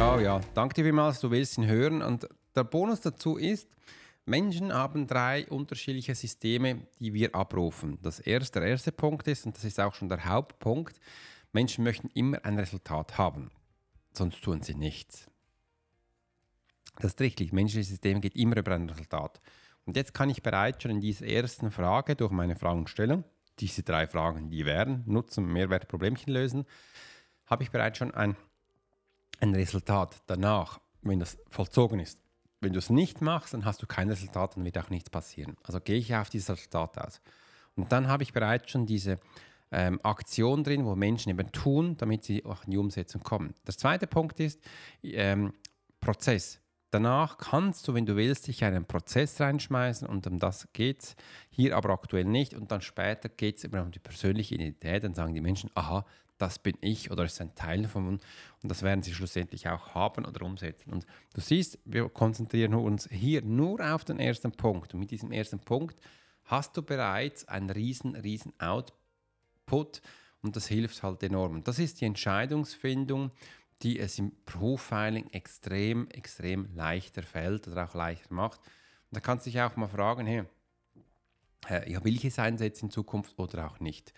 Oh 0.00 0.20
ja, 0.20 0.40
danke 0.54 0.74
dir 0.74 0.84
vielmals, 0.84 1.20
du 1.20 1.30
willst 1.30 1.58
ihn 1.58 1.66
hören. 1.66 2.02
Und 2.02 2.28
der 2.54 2.64
Bonus 2.64 3.00
dazu 3.00 3.36
ist, 3.36 3.68
Menschen 4.26 4.72
haben 4.72 5.06
drei 5.06 5.46
unterschiedliche 5.48 6.14
Systeme, 6.14 6.86
die 7.00 7.14
wir 7.14 7.34
abrufen. 7.34 7.98
Das 8.02 8.20
erste, 8.20 8.60
der 8.60 8.68
erste 8.68 8.92
Punkt 8.92 9.26
ist, 9.26 9.46
und 9.46 9.56
das 9.56 9.64
ist 9.64 9.80
auch 9.80 9.94
schon 9.94 10.08
der 10.08 10.24
Hauptpunkt, 10.24 11.00
Menschen 11.52 11.82
möchten 11.82 12.08
immer 12.14 12.44
ein 12.44 12.58
Resultat 12.58 13.16
haben, 13.16 13.50
sonst 14.12 14.42
tun 14.42 14.60
sie 14.60 14.74
nichts. 14.74 15.28
Das 16.98 17.12
ist 17.12 17.20
richtig, 17.20 17.52
menschliches 17.52 17.88
System 17.88 18.20
geht 18.20 18.36
immer 18.36 18.56
über 18.56 18.74
ein 18.74 18.88
Resultat. 18.88 19.40
Und 19.86 19.96
jetzt 19.96 20.14
kann 20.14 20.30
ich 20.30 20.42
bereits 20.42 20.82
schon 20.82 20.90
in 20.90 21.00
dieser 21.00 21.26
ersten 21.26 21.70
Frage 21.70 22.16
durch 22.16 22.30
meine 22.30 22.56
Fragestellung, 22.56 23.24
diese 23.58 23.82
drei 23.82 24.06
Fragen, 24.06 24.50
die 24.50 24.66
wären, 24.66 25.02
Nutzen, 25.06 25.46
Mehrwert, 25.46 25.88
Problemchen 25.88 26.32
lösen, 26.32 26.66
habe 27.46 27.62
ich 27.62 27.70
bereits 27.70 27.98
schon 27.98 28.12
ein 28.12 28.36
ein 29.40 29.54
Resultat 29.54 30.22
danach, 30.26 30.80
wenn 31.02 31.20
das 31.20 31.38
vollzogen 31.48 32.00
ist. 32.00 32.18
Wenn 32.60 32.72
du 32.72 32.78
es 32.78 32.90
nicht 32.90 33.20
machst, 33.20 33.54
dann 33.54 33.64
hast 33.64 33.82
du 33.82 33.86
kein 33.86 34.08
Resultat, 34.08 34.56
dann 34.56 34.64
wird 34.64 34.78
auch 34.78 34.90
nichts 34.90 35.10
passieren. 35.10 35.56
Also 35.62 35.80
gehe 35.80 35.96
ich 35.96 36.14
auf 36.14 36.28
dieses 36.28 36.50
Resultat 36.50 36.98
aus. 36.98 37.20
Und 37.76 37.92
dann 37.92 38.08
habe 38.08 38.24
ich 38.24 38.32
bereits 38.32 38.70
schon 38.70 38.84
diese 38.84 39.20
ähm, 39.70 40.00
Aktion 40.02 40.64
drin, 40.64 40.84
wo 40.84 40.96
Menschen 40.96 41.30
eben 41.30 41.52
tun, 41.52 41.96
damit 41.98 42.24
sie 42.24 42.44
auch 42.44 42.64
in 42.64 42.72
die 42.72 42.78
Umsetzung 42.78 43.22
kommen. 43.22 43.54
Der 43.66 43.76
zweite 43.76 44.08
Punkt 44.08 44.40
ist 44.40 44.60
ähm, 45.04 45.52
Prozess. 46.00 46.60
Danach 46.90 47.36
kannst 47.36 47.86
du, 47.86 47.94
wenn 47.94 48.06
du 48.06 48.16
willst, 48.16 48.46
dich 48.46 48.64
einen 48.64 48.86
Prozess 48.86 49.40
reinschmeißen 49.40 50.08
und 50.08 50.26
um 50.26 50.38
das 50.38 50.68
geht 50.72 51.02
es 51.02 51.16
hier 51.50 51.76
aber 51.76 51.90
aktuell 51.90 52.24
nicht. 52.24 52.54
Und 52.54 52.70
dann 52.70 52.80
später 52.80 53.28
geht 53.28 53.58
es 53.58 53.64
immer 53.64 53.82
um 53.82 53.90
die 53.90 53.98
persönliche 53.98 54.54
Identität. 54.54 55.04
Dann 55.04 55.14
sagen 55.14 55.34
die 55.34 55.42
Menschen, 55.42 55.70
aha, 55.74 56.06
das 56.38 56.58
bin 56.58 56.76
ich 56.80 57.10
oder 57.10 57.24
ist 57.24 57.40
ein 57.40 57.54
Teil 57.54 57.82
davon 57.82 58.06
und 58.08 58.22
das 58.62 58.82
werden 58.82 59.02
sie 59.02 59.12
schlussendlich 59.12 59.68
auch 59.68 59.94
haben 59.94 60.24
oder 60.24 60.46
umsetzen. 60.46 60.92
Und 60.92 61.04
du 61.34 61.40
siehst, 61.40 61.78
wir 61.84 62.08
konzentrieren 62.08 62.74
uns 62.74 63.08
hier 63.10 63.42
nur 63.42 63.80
auf 63.92 64.04
den 64.04 64.20
ersten 64.20 64.52
Punkt 64.52 64.94
und 64.94 65.00
mit 65.00 65.10
diesem 65.10 65.32
ersten 65.32 65.58
Punkt 65.58 65.98
hast 66.44 66.76
du 66.76 66.82
bereits 66.82 67.46
einen 67.48 67.70
riesen, 67.70 68.14
riesen 68.14 68.52
Output 68.58 70.00
und 70.40 70.56
das 70.56 70.68
hilft 70.68 71.02
halt 71.02 71.22
enorm. 71.22 71.64
Das 71.64 71.78
ist 71.78 72.00
die 72.00 72.04
Entscheidungsfindung, 72.04 73.32
die 73.82 73.98
es 73.98 74.18
im 74.18 74.32
Profiling 74.44 75.28
extrem, 75.30 76.08
extrem 76.10 76.68
leichter 76.74 77.22
fällt 77.22 77.68
oder 77.68 77.84
auch 77.84 77.94
leichter 77.94 78.34
macht. 78.34 78.60
Und 78.60 79.16
da 79.16 79.20
kannst 79.20 79.46
du 79.46 79.50
dich 79.50 79.60
auch 79.60 79.76
mal 79.76 79.88
fragen, 79.88 80.26
hey, 80.26 80.44
ja, 81.86 82.04
will 82.04 82.16
ich 82.16 82.24
es 82.24 82.38
einsetzen 82.38 82.86
in 82.86 82.90
Zukunft 82.90 83.38
oder 83.38 83.66
auch 83.66 83.80
nicht? 83.80 84.12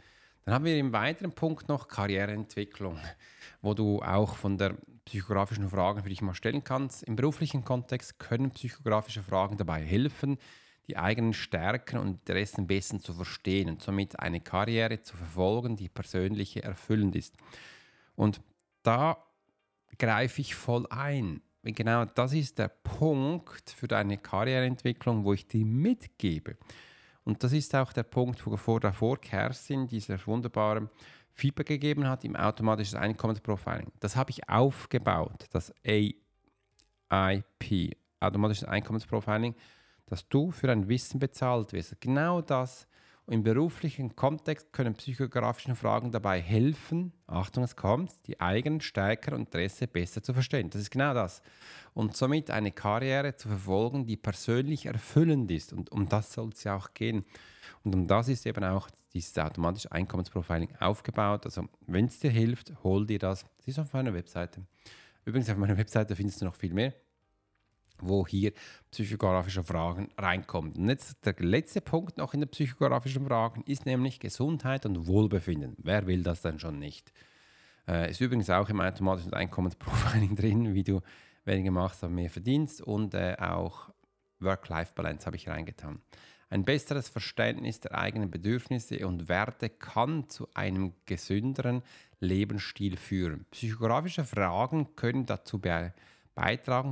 Dann 0.45 0.55
haben 0.55 0.65
wir 0.65 0.79
im 0.79 0.93
weiteren 0.93 1.33
Punkt 1.33 1.69
noch 1.69 1.89
Karriereentwicklung, 1.89 2.99
wo 3.63 3.75
du 3.75 4.01
auch 4.03 4.37
von 4.37 4.57
der 4.57 4.77
psychografischen 5.05 5.69
Fragen 5.69 6.03
für 6.03 6.09
dich 6.09 6.23
mal 6.23 6.35
stellen 6.35 6.65
kannst. 6.65 7.03
Im 7.03 7.17
beruflichen 7.17 7.65
Kontext 7.65 8.19
können 8.19 8.51
psychografische 8.51 9.23
Fragen 9.23 9.57
dabei 9.57 9.83
helfen, 9.83 10.39
die 10.87 10.97
eigenen 10.97 11.35
Stärken 11.35 11.99
und 11.99 12.21
Interessen 12.27 12.67
besser 12.67 12.99
zu 13.01 13.13
verstehen 13.13 13.69
und 13.69 13.83
somit 13.83 14.19
eine 14.19 14.41
Karriere 14.41 15.03
zu 15.03 15.17
verfolgen, 15.17 15.77
die 15.77 15.89
persönlich 15.89 16.63
erfüllend 16.65 17.15
ist. 17.17 17.37
Und 18.17 18.41
da 18.83 19.25
greife 20.01 20.41
ich 20.41 20.57
voll 20.57 20.87
ein. 20.91 21.43
Genau 21.63 22.07
das 22.07 22.33
ist 22.33 22.59
der 22.59 22.69
Punkt 22.69 23.71
für 23.71 23.87
deine 23.87 24.17
Karriereentwicklung, 24.17 25.25
wo 25.25 25.35
ich 25.35 25.47
dir 25.47 25.65
mitgebe. 25.65 26.57
Und 27.25 27.45
das 27.45 27.53
ist 27.53 27.75
auch 27.77 27.93
der 27.93 28.05
Punkt, 28.05 28.45
wo 28.47 28.57
vor 28.57 28.81
davor 28.81 29.19
Kerstin 29.19 29.87
dieser 29.87 30.19
wunderbare 30.27 30.89
Feedback 31.33 31.67
gegeben 31.67 32.09
hat 32.09 32.25
im 32.25 32.35
automatischen 32.35 32.99
Einkommensprofiling. 32.99 33.93
Das 34.01 34.17
habe 34.17 34.31
ich 34.31 34.49
aufgebaut, 34.49 35.47
das 35.53 35.73
AIP, 35.85 36.15
automatisches 38.21 38.65
Einkommensprofiling, 38.65 39.55
dass 40.07 40.27
du 40.29 40.51
für 40.51 40.73
ein 40.73 40.89
Wissen 40.89 41.21
bezahlt 41.21 41.75
wirst. 41.75 42.01
Genau 42.01 42.41
das 42.41 42.89
im 43.31 43.45
beruflichen 43.45 44.17
Kontext 44.17 44.73
können 44.73 44.95
psychografische 44.95 45.77
Fragen 45.77 46.11
dabei 46.11 46.41
helfen, 46.41 47.13
Achtung, 47.29 47.63
es 47.63 47.77
kommt, 47.77 48.11
die 48.27 48.41
eigenen 48.41 48.81
Stärken 48.81 49.35
und 49.35 49.43
Interesse 49.43 49.87
besser 49.87 50.21
zu 50.21 50.35
verstehen. 50.35 50.69
Das 50.69 50.81
ist 50.83 50.91
genau 50.91 51.15
das. 51.15 51.41
Und 51.95 52.17
somit 52.17 52.51
eine 52.51 52.73
Karriere 52.73 53.37
zu 53.37 53.47
verfolgen, 53.47 54.05
die 54.05 54.17
persönlich 54.17 54.87
erfüllend 54.87 55.49
ist. 55.53 55.73
Und 55.73 55.93
um 55.93 56.09
das 56.09 56.33
soll 56.33 56.49
es 56.49 56.65
ja 56.65 56.77
auch 56.77 56.93
gehen. 56.93 57.25
Und 57.85 57.95
um 57.95 58.09
das 58.09 58.27
ist 58.27 58.47
eben 58.47 58.65
auch 58.65 58.91
dieses 59.15 59.39
automatische 59.39 59.93
Einkommensprofiling 59.93 60.75
aufgebaut. 60.81 61.45
Also 61.45 61.69
wenn 61.87 62.07
es 62.07 62.19
dir 62.19 62.31
hilft, 62.31 62.73
hol 62.83 63.07
dir 63.07 63.21
das. 63.21 63.47
Das 63.59 63.69
ist 63.69 63.79
auf 63.79 63.93
meiner 63.93 64.13
Webseite. 64.13 64.67
Übrigens 65.25 65.49
auf 65.49 65.57
meiner 65.57 65.79
Webseite 65.79 66.17
findest 66.17 66.41
du 66.41 66.47
noch 66.47 66.57
viel 66.57 66.75
mehr 66.75 66.95
wo 68.03 68.27
hier 68.27 68.53
psychografische 68.91 69.65
Fragen 69.65 70.09
reinkommen. 70.19 70.73
Und 70.73 70.89
jetzt 70.89 71.25
der 71.25 71.35
letzte 71.39 71.81
Punkt 71.81 72.19
noch 72.19 72.35
in 72.35 72.41
den 72.41 72.49
psychografischen 72.49 73.27
Fragen 73.27 73.63
ist 73.67 73.87
nämlich 73.87 74.21
Gesundheit 74.21 74.87
und 74.87 75.07
Wohlbefinden. 75.07 75.77
Wer 75.79 76.07
will 76.07 76.23
das 76.23 76.43
denn 76.43 76.59
schon 76.59 76.79
nicht? 76.79 77.13
Äh, 77.89 78.11
ist 78.11 78.21
übrigens 78.21 78.51
auch 78.51 78.69
im 78.69 78.81
automatischen 78.81 79.35
Einkommensprofiling 79.35 80.37
drin, 80.37 80.75
wie 80.75 80.85
du 80.85 81.01
weniger 81.45 81.71
machst, 81.71 82.05
aber 82.05 82.13
mehr 82.13 82.31
verdienst 82.31 82.83
und 82.83 83.15
äh, 83.15 83.37
auch 83.39 83.91
Work-Life-Balance 84.41 85.27
habe 85.27 85.37
ich 85.37 85.49
reingetan. 85.49 86.01
Ein 86.49 86.65
besseres 86.65 87.09
Verständnis 87.09 87.79
der 87.79 87.97
eigenen 87.97 88.31
Bedürfnisse 88.31 89.07
und 89.07 89.29
Werte 89.29 89.69
kann 89.69 90.29
zu 90.29 90.49
einem 90.53 90.95
gesünderen 91.07 91.83
Lebensstil 92.19 92.97
führen. 92.97 93.47
Psychografische 93.53 94.25
Fragen 94.25 94.97
können 94.97 95.27
dazu 95.27 95.61
beitragen, 95.61 95.95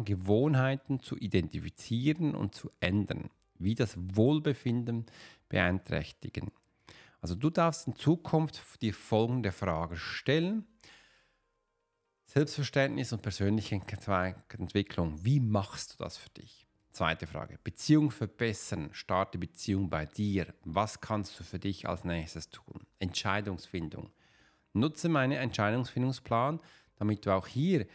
Gewohnheiten 0.05 1.01
zu 1.01 1.17
identifizieren 1.17 2.35
und 2.35 2.55
zu 2.55 2.71
ändern, 2.81 3.31
wie 3.59 3.75
das 3.75 3.97
Wohlbefinden 3.97 5.07
beeinträchtigen. 5.49 6.51
Also 7.21 7.35
du 7.35 7.51
darfst 7.51 7.87
in 7.87 7.97
Zukunft 7.97 8.61
die 8.83 8.93
folgende 8.93 9.53
Frage 9.53 9.97
stellen. 9.97 10.67
Selbstverständnis 12.27 13.13
und 13.13 13.23
persönliche 13.23 13.75
Entwicklung. 13.75 15.25
Wie 15.25 15.41
machst 15.41 15.95
du 15.95 16.05
das 16.05 16.19
für 16.19 16.31
dich? 16.31 16.67
Zweite 16.91 17.27
Frage. 17.27 17.59
Beziehung 17.65 18.11
verbessern. 18.11 18.91
Starte 18.93 19.39
Beziehung 19.39 19.89
bei 19.89 20.07
dir. 20.07 20.53
Was 20.65 21.01
kannst 21.01 21.39
du 21.41 21.45
für 21.45 21.59
dich 21.59 21.89
als 21.89 22.05
nächstes 22.05 22.51
tun? 22.51 22.87
Entscheidungsfindung. 22.99 24.11
Nutze 24.73 25.09
meinen 25.09 25.39
Entscheidungsfindungsplan, 25.39 26.61
damit 26.97 27.25
du 27.25 27.31
auch 27.31 27.47
hier 27.47 27.87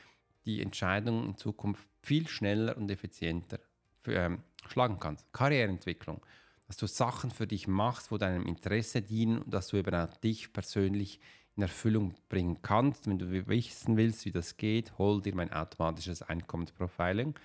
die 0.45 0.61
Entscheidung 0.61 1.25
in 1.25 1.37
Zukunft 1.37 1.87
viel 2.01 2.27
schneller 2.27 2.77
und 2.77 2.89
effizienter 2.89 3.59
für, 4.01 4.13
ähm, 4.13 4.43
schlagen 4.67 4.99
kannst. 4.99 5.31
Karriereentwicklung. 5.33 6.25
Dass 6.67 6.77
du 6.77 6.87
Sachen 6.87 7.29
für 7.29 7.47
dich 7.47 7.67
machst, 7.67 8.11
wo 8.11 8.17
deinem 8.17 8.45
Interesse 8.45 9.01
dienen 9.01 9.39
und 9.39 9.53
dass 9.53 9.67
du 9.67 9.77
eben 9.77 9.93
auch 9.93 10.15
dich 10.17 10.53
persönlich 10.53 11.19
in 11.55 11.63
Erfüllung 11.63 12.15
bringen 12.29 12.61
kannst. 12.61 13.07
Wenn 13.07 13.19
du 13.19 13.31
wissen 13.47 13.97
willst, 13.97 14.25
wie 14.25 14.31
das 14.31 14.57
geht, 14.57 14.97
hol 14.97 15.21
dir 15.21 15.35
mein 15.35 15.51
automatisches 15.51 16.21
Einkommensprofiling. 16.21 17.35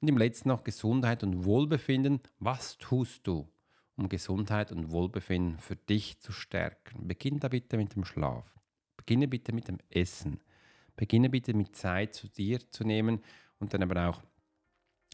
Und 0.00 0.08
im 0.08 0.16
letzten 0.16 0.48
noch 0.48 0.64
Gesundheit 0.64 1.22
und 1.22 1.44
Wohlbefinden. 1.44 2.20
Was 2.38 2.78
tust 2.78 3.26
du, 3.26 3.48
um 3.96 4.08
Gesundheit 4.08 4.72
und 4.72 4.90
Wohlbefinden 4.90 5.58
für 5.58 5.76
dich 5.76 6.20
zu 6.20 6.32
stärken? 6.32 7.06
Beginn 7.06 7.38
da 7.38 7.48
bitte 7.48 7.76
mit 7.76 7.94
dem 7.94 8.04
Schlaf. 8.04 8.58
Beginne 8.96 9.28
bitte 9.28 9.52
mit 9.52 9.68
dem 9.68 9.78
Essen. 9.90 10.40
Beginne 11.00 11.30
bitte 11.30 11.54
mit 11.54 11.74
Zeit 11.74 12.14
zu 12.14 12.28
dir 12.28 12.60
zu 12.70 12.84
nehmen 12.84 13.22
und 13.58 13.72
dann 13.72 13.82
aber 13.82 14.10
auch, 14.10 14.22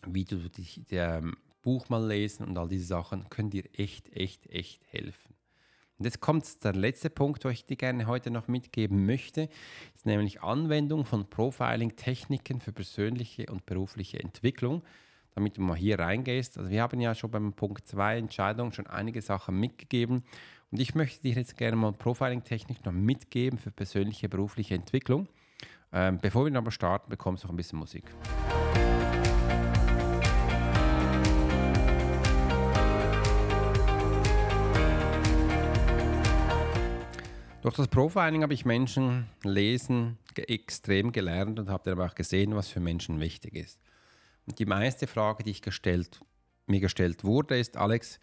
wie 0.04 0.24
du 0.24 0.36
dich 0.50 0.82
ähm, 0.90 1.36
Buch 1.62 1.88
mal 1.88 2.04
lesen 2.04 2.44
und 2.44 2.58
all 2.58 2.66
diese 2.68 2.86
Sachen 2.86 3.30
können 3.30 3.50
dir 3.50 3.64
echt, 3.72 4.12
echt, 4.12 4.48
echt 4.50 4.82
helfen. 4.90 5.36
Und 5.96 6.04
jetzt 6.04 6.20
kommt 6.20 6.64
der 6.64 6.74
letzte 6.74 7.08
Punkt, 7.08 7.44
wo 7.44 7.48
ich 7.50 7.66
dir 7.66 7.76
gerne 7.76 8.06
heute 8.06 8.32
noch 8.32 8.48
mitgeben 8.48 9.06
möchte, 9.06 9.48
ist 9.94 10.06
nämlich 10.06 10.42
Anwendung 10.42 11.04
von 11.04 11.30
Profiling-Techniken 11.30 12.60
für 12.60 12.72
persönliche 12.72 13.46
und 13.46 13.64
berufliche 13.64 14.18
Entwicklung. 14.18 14.82
Damit 15.36 15.56
du 15.56 15.62
mal 15.62 15.76
hier 15.76 16.00
reingehst. 16.00 16.58
Also 16.58 16.68
wir 16.68 16.82
haben 16.82 16.98
ja 16.98 17.14
schon 17.14 17.30
beim 17.30 17.52
Punkt 17.52 17.86
2 17.86 18.18
Entscheidung 18.18 18.72
schon 18.72 18.88
einige 18.88 19.22
Sachen 19.22 19.60
mitgegeben. 19.60 20.24
Und 20.72 20.80
ich 20.80 20.96
möchte 20.96 21.22
dir 21.22 21.34
jetzt 21.34 21.56
gerne 21.56 21.76
mal 21.76 21.92
Profiling-Technik 21.92 22.84
noch 22.84 22.92
mitgeben 22.92 23.58
für 23.58 23.70
persönliche 23.70 24.28
berufliche 24.28 24.74
Entwicklung. 24.74 25.28
Ähm, 25.92 26.18
bevor 26.20 26.46
wir 26.46 26.56
aber 26.56 26.70
starten, 26.70 27.08
bekommst 27.10 27.42
du 27.42 27.46
noch 27.46 27.54
ein 27.54 27.56
bisschen 27.56 27.78
Musik. 27.78 28.04
Durch 37.62 37.74
das 37.74 37.88
Profiling 37.88 38.44
habe 38.44 38.54
ich 38.54 38.64
Menschen 38.64 39.26
lesen 39.42 40.18
extrem 40.36 41.10
gelernt 41.10 41.58
und 41.58 41.68
habe 41.68 41.82
dann 41.84 41.94
aber 41.94 42.06
auch 42.06 42.14
gesehen, 42.14 42.54
was 42.54 42.68
für 42.68 42.78
Menschen 42.78 43.18
wichtig 43.18 43.54
ist. 43.54 43.80
Und 44.46 44.58
die 44.60 44.66
meiste 44.66 45.08
Frage, 45.08 45.42
die 45.42 45.50
ich 45.50 45.62
gestellt, 45.62 46.20
mir 46.66 46.78
gestellt 46.78 47.24
wurde, 47.24 47.58
ist, 47.58 47.76
Alex, 47.76 48.20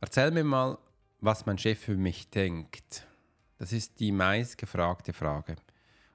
erzähl 0.00 0.30
mir 0.30 0.44
mal, 0.44 0.78
was 1.20 1.44
mein 1.44 1.58
Chef 1.58 1.78
für 1.78 1.96
mich 1.96 2.30
denkt. 2.30 3.06
Das 3.58 3.72
ist 3.74 4.00
die 4.00 4.12
meist 4.12 4.56
gefragte 4.56 5.12
Frage. 5.12 5.56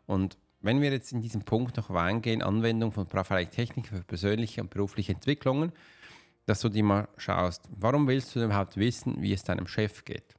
Und 0.07 0.37
wenn 0.65 0.81
wir 0.81 0.91
jetzt 0.91 1.11
in 1.11 1.21
diesem 1.21 1.43
Punkt 1.43 1.77
noch 1.77 1.89
reingehen, 1.89 2.41
Anwendung 2.41 2.91
von 2.91 3.07
Profiling-Technik 3.07 3.87
für 3.87 4.03
persönliche 4.03 4.61
und 4.61 4.69
berufliche 4.69 5.13
Entwicklungen, 5.13 5.71
dass 6.45 6.59
du 6.59 6.69
dir 6.69 6.83
mal 6.83 7.07
schaust, 7.17 7.69
warum 7.75 8.07
willst 8.07 8.35
du 8.35 8.43
überhaupt 8.43 8.77
wissen, 8.77 9.21
wie 9.21 9.33
es 9.33 9.43
deinem 9.43 9.67
Chef 9.67 10.03
geht? 10.03 10.35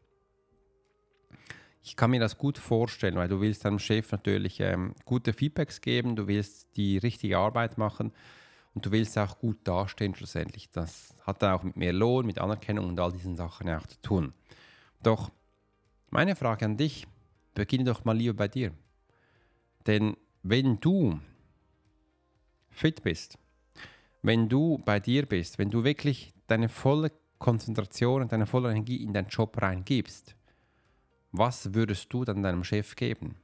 ich 1.87 1.95
kann 1.95 2.11
mir 2.11 2.19
das 2.19 2.37
gut 2.37 2.59
vorstellen, 2.59 3.15
weil 3.15 3.29
du 3.29 3.41
willst 3.41 3.65
deinem 3.65 3.79
Chef 3.79 4.11
natürlich 4.11 4.59
ähm, 4.59 4.95
gute 5.05 5.33
Feedbacks 5.33 5.81
geben, 5.81 6.17
du 6.17 6.27
willst 6.27 6.77
die 6.77 6.99
richtige 6.99 7.39
Arbeit 7.39 7.79
machen 7.79 8.13
und 8.75 8.85
du 8.85 8.91
willst 8.91 9.17
auch 9.19 9.39
gut 9.39 9.59
dastehen 9.63 10.13
schlussendlich. 10.17 10.69
Das 10.71 11.15
hat 11.25 11.43
dann 11.43 11.53
auch 11.53 11.63
mit 11.63 11.77
mehr 11.77 11.93
Lohn, 11.93 12.27
mit 12.27 12.41
Anerkennung 12.41 12.89
und 12.89 12.99
all 12.99 13.13
diesen 13.13 13.37
Sachen 13.37 13.71
auch 13.71 13.87
zu 13.87 14.03
tun. 14.03 14.33
Doch 15.01 15.31
meine 16.11 16.35
Frage 16.35 16.65
an 16.65 16.77
dich, 16.77 17.07
beginne 17.55 17.85
doch 17.85 18.05
mal 18.05 18.17
lieber 18.17 18.35
bei 18.35 18.49
dir. 18.49 18.73
Denn 19.87 20.17
wenn 20.43 20.77
du 20.79 21.21
fit 22.71 23.03
bist, 23.03 23.39
wenn 24.23 24.49
du 24.49 24.79
bei 24.85 25.01
dir 25.01 25.27
bist, 25.27 25.59
wenn 25.59 25.71
du 25.71 25.85
wirklich 25.85 26.35
deine 26.47 26.69
volle 26.69 27.13
Konzentration 27.39 28.23
und 28.23 28.33
deine 28.33 28.47
volle 28.47 28.71
Energie 28.71 29.03
in 29.03 29.13
deinen 29.13 29.29
Job 29.29 29.61
reingibst, 29.61 30.35
was 31.33 31.75
würdest 31.75 32.13
du 32.13 32.25
dann 32.25 32.43
deinem 32.43 32.65
Chef 32.65 32.97
geben? 32.97 33.37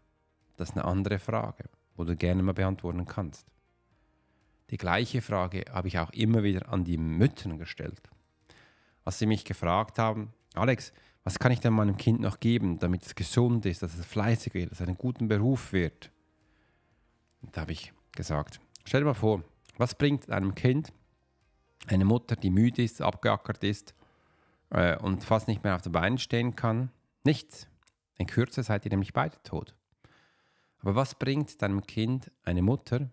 Das 0.57 0.71
ist 0.71 0.77
eine 0.77 0.85
andere 0.85 1.19
Frage, 1.19 1.65
wo 1.97 2.05
du 2.05 2.17
gerne 2.17 2.43
mal 2.43 2.55
beantworten 2.55 3.05
kannst. 3.05 3.47
Die 4.71 4.79
gleiche 4.79 5.21
Frage 5.21 5.65
habe 5.71 5.89
ich 5.89 5.99
auch 5.99 6.11
immer 6.11 6.43
wieder 6.43 6.73
an 6.73 6.85
die 6.85 6.97
Mütter 6.97 7.51
gestellt. 7.57 8.01
Als 9.05 9.19
sie 9.19 9.27
mich 9.27 9.45
gefragt 9.45 9.99
haben, 9.99 10.33
Alex, 10.55 10.93
was 11.25 11.39
kann 11.39 11.53
ich 11.53 11.61
denn 11.61 11.75
meinem 11.75 11.97
Kind 11.97 12.21
noch 12.21 12.41
geben, 12.41 12.79
damit 12.79 13.05
es 13.05 13.15
gesund 13.15 13.67
ist, 13.67 13.83
dass 13.83 13.97
es 13.97 14.07
fleißig 14.07 14.55
wird, 14.55 14.71
dass 14.71 14.81
es 14.81 14.87
einen 14.87 14.97
guten 14.97 15.29
Beruf 15.29 15.73
wird? 15.73 16.11
Da 17.51 17.63
habe 17.63 17.73
ich 17.73 17.93
gesagt, 18.13 18.61
stell 18.85 19.01
dir 19.01 19.07
mal 19.07 19.15
vor, 19.15 19.43
was 19.77 19.95
bringt 19.95 20.31
einem 20.31 20.55
Kind 20.55 20.93
eine 21.89 22.05
Mutter, 22.05 22.37
die 22.37 22.51
müde 22.51 22.83
ist, 22.83 23.03
abgeackert 23.03 23.65
ist 23.65 23.95
äh, 24.71 24.97
und 24.99 25.25
fast 25.25 25.49
nicht 25.49 25.65
mehr 25.65 25.75
auf 25.75 25.83
den 25.83 25.93
Beinen 25.93 26.19
stehen 26.19 26.55
kann? 26.55 26.91
Nichts. 27.25 27.67
In 28.19 28.27
Kürze 28.27 28.63
seid 28.63 28.85
ihr 28.85 28.91
nämlich 28.91 29.13
beide 29.13 29.43
tot. 29.43 29.75
Aber 30.79 30.95
was 30.95 31.15
bringt 31.15 31.61
deinem 31.63 31.87
Kind 31.87 32.31
eine 32.45 32.63
Mutter, 32.63 33.11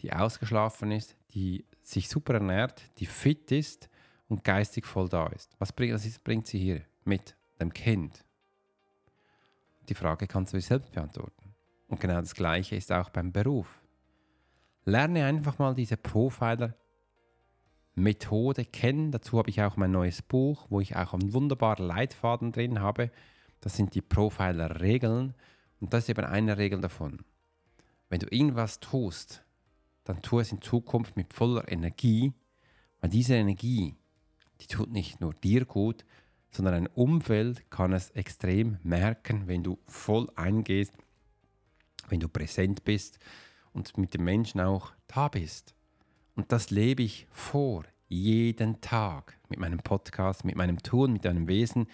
die 0.00 0.12
ausgeschlafen 0.12 0.92
ist, 0.92 1.16
die 1.32 1.64
sich 1.82 2.08
super 2.08 2.34
ernährt, 2.34 2.82
die 2.98 3.06
fit 3.06 3.50
ist 3.52 3.88
und 4.28 4.44
geistig 4.44 4.86
voll 4.86 5.08
da 5.08 5.26
ist? 5.28 5.54
Was 5.58 5.72
bringt, 5.72 5.94
was 5.94 6.18
bringt 6.20 6.46
sie 6.46 6.58
hier 6.58 6.82
mit 7.04 7.36
dem 7.60 7.72
Kind? 7.72 8.24
Die 9.88 9.94
Frage 9.94 10.26
kannst 10.26 10.52
du 10.52 10.56
dir 10.56 10.62
selbst 10.62 10.92
beantworten. 10.92 11.39
Und 11.90 12.00
genau 12.00 12.20
das 12.20 12.34
Gleiche 12.34 12.76
ist 12.76 12.92
auch 12.92 13.10
beim 13.10 13.32
Beruf. 13.32 13.82
Lerne 14.84 15.26
einfach 15.26 15.58
mal 15.58 15.74
diese 15.74 15.96
Profiler-Methode 15.96 18.64
kennen. 18.64 19.10
Dazu 19.10 19.38
habe 19.38 19.50
ich 19.50 19.60
auch 19.60 19.76
mein 19.76 19.90
neues 19.90 20.22
Buch, 20.22 20.68
wo 20.70 20.78
ich 20.80 20.94
auch 20.96 21.12
einen 21.12 21.34
wunderbaren 21.34 21.84
Leitfaden 21.84 22.52
drin 22.52 22.78
habe, 22.80 23.10
das 23.60 23.76
sind 23.76 23.94
die 23.94 24.00
Profiler-Regeln 24.00 25.34
und 25.80 25.92
das 25.92 26.04
ist 26.04 26.10
eben 26.10 26.24
eine 26.24 26.56
Regel 26.56 26.80
davon. 26.80 27.18
Wenn 28.08 28.20
du 28.20 28.28
irgendwas 28.30 28.80
tust, 28.80 29.44
dann 30.04 30.22
tu 30.22 30.40
es 30.40 30.50
in 30.50 30.62
Zukunft 30.62 31.14
mit 31.16 31.34
voller 31.34 31.70
Energie, 31.70 32.32
weil 33.00 33.10
diese 33.10 33.34
Energie, 33.34 33.96
die 34.60 34.66
tut 34.66 34.90
nicht 34.90 35.20
nur 35.20 35.34
dir 35.34 35.66
gut, 35.66 36.06
sondern 36.50 36.74
ein 36.74 36.86
Umfeld 36.86 37.70
kann 37.70 37.92
es 37.92 38.10
extrem 38.10 38.78
merken, 38.82 39.46
wenn 39.46 39.62
du 39.62 39.78
voll 39.86 40.28
eingehst, 40.36 40.94
wenn 42.10 42.20
du 42.20 42.28
präsent 42.28 42.84
bist 42.84 43.18
und 43.72 43.96
mit 43.98 44.14
den 44.14 44.24
Menschen 44.24 44.60
auch 44.60 44.92
da 45.06 45.28
bist. 45.28 45.74
Und 46.34 46.52
das 46.52 46.70
lebe 46.70 47.02
ich 47.02 47.26
vor, 47.30 47.84
jeden 48.08 48.80
Tag 48.80 49.38
mit 49.48 49.60
meinem 49.60 49.78
Podcast, 49.78 50.44
mit 50.44 50.56
meinem 50.56 50.82
Tun, 50.82 51.12
mit 51.12 51.24
meinem 51.24 51.46
Wesen. 51.46 51.86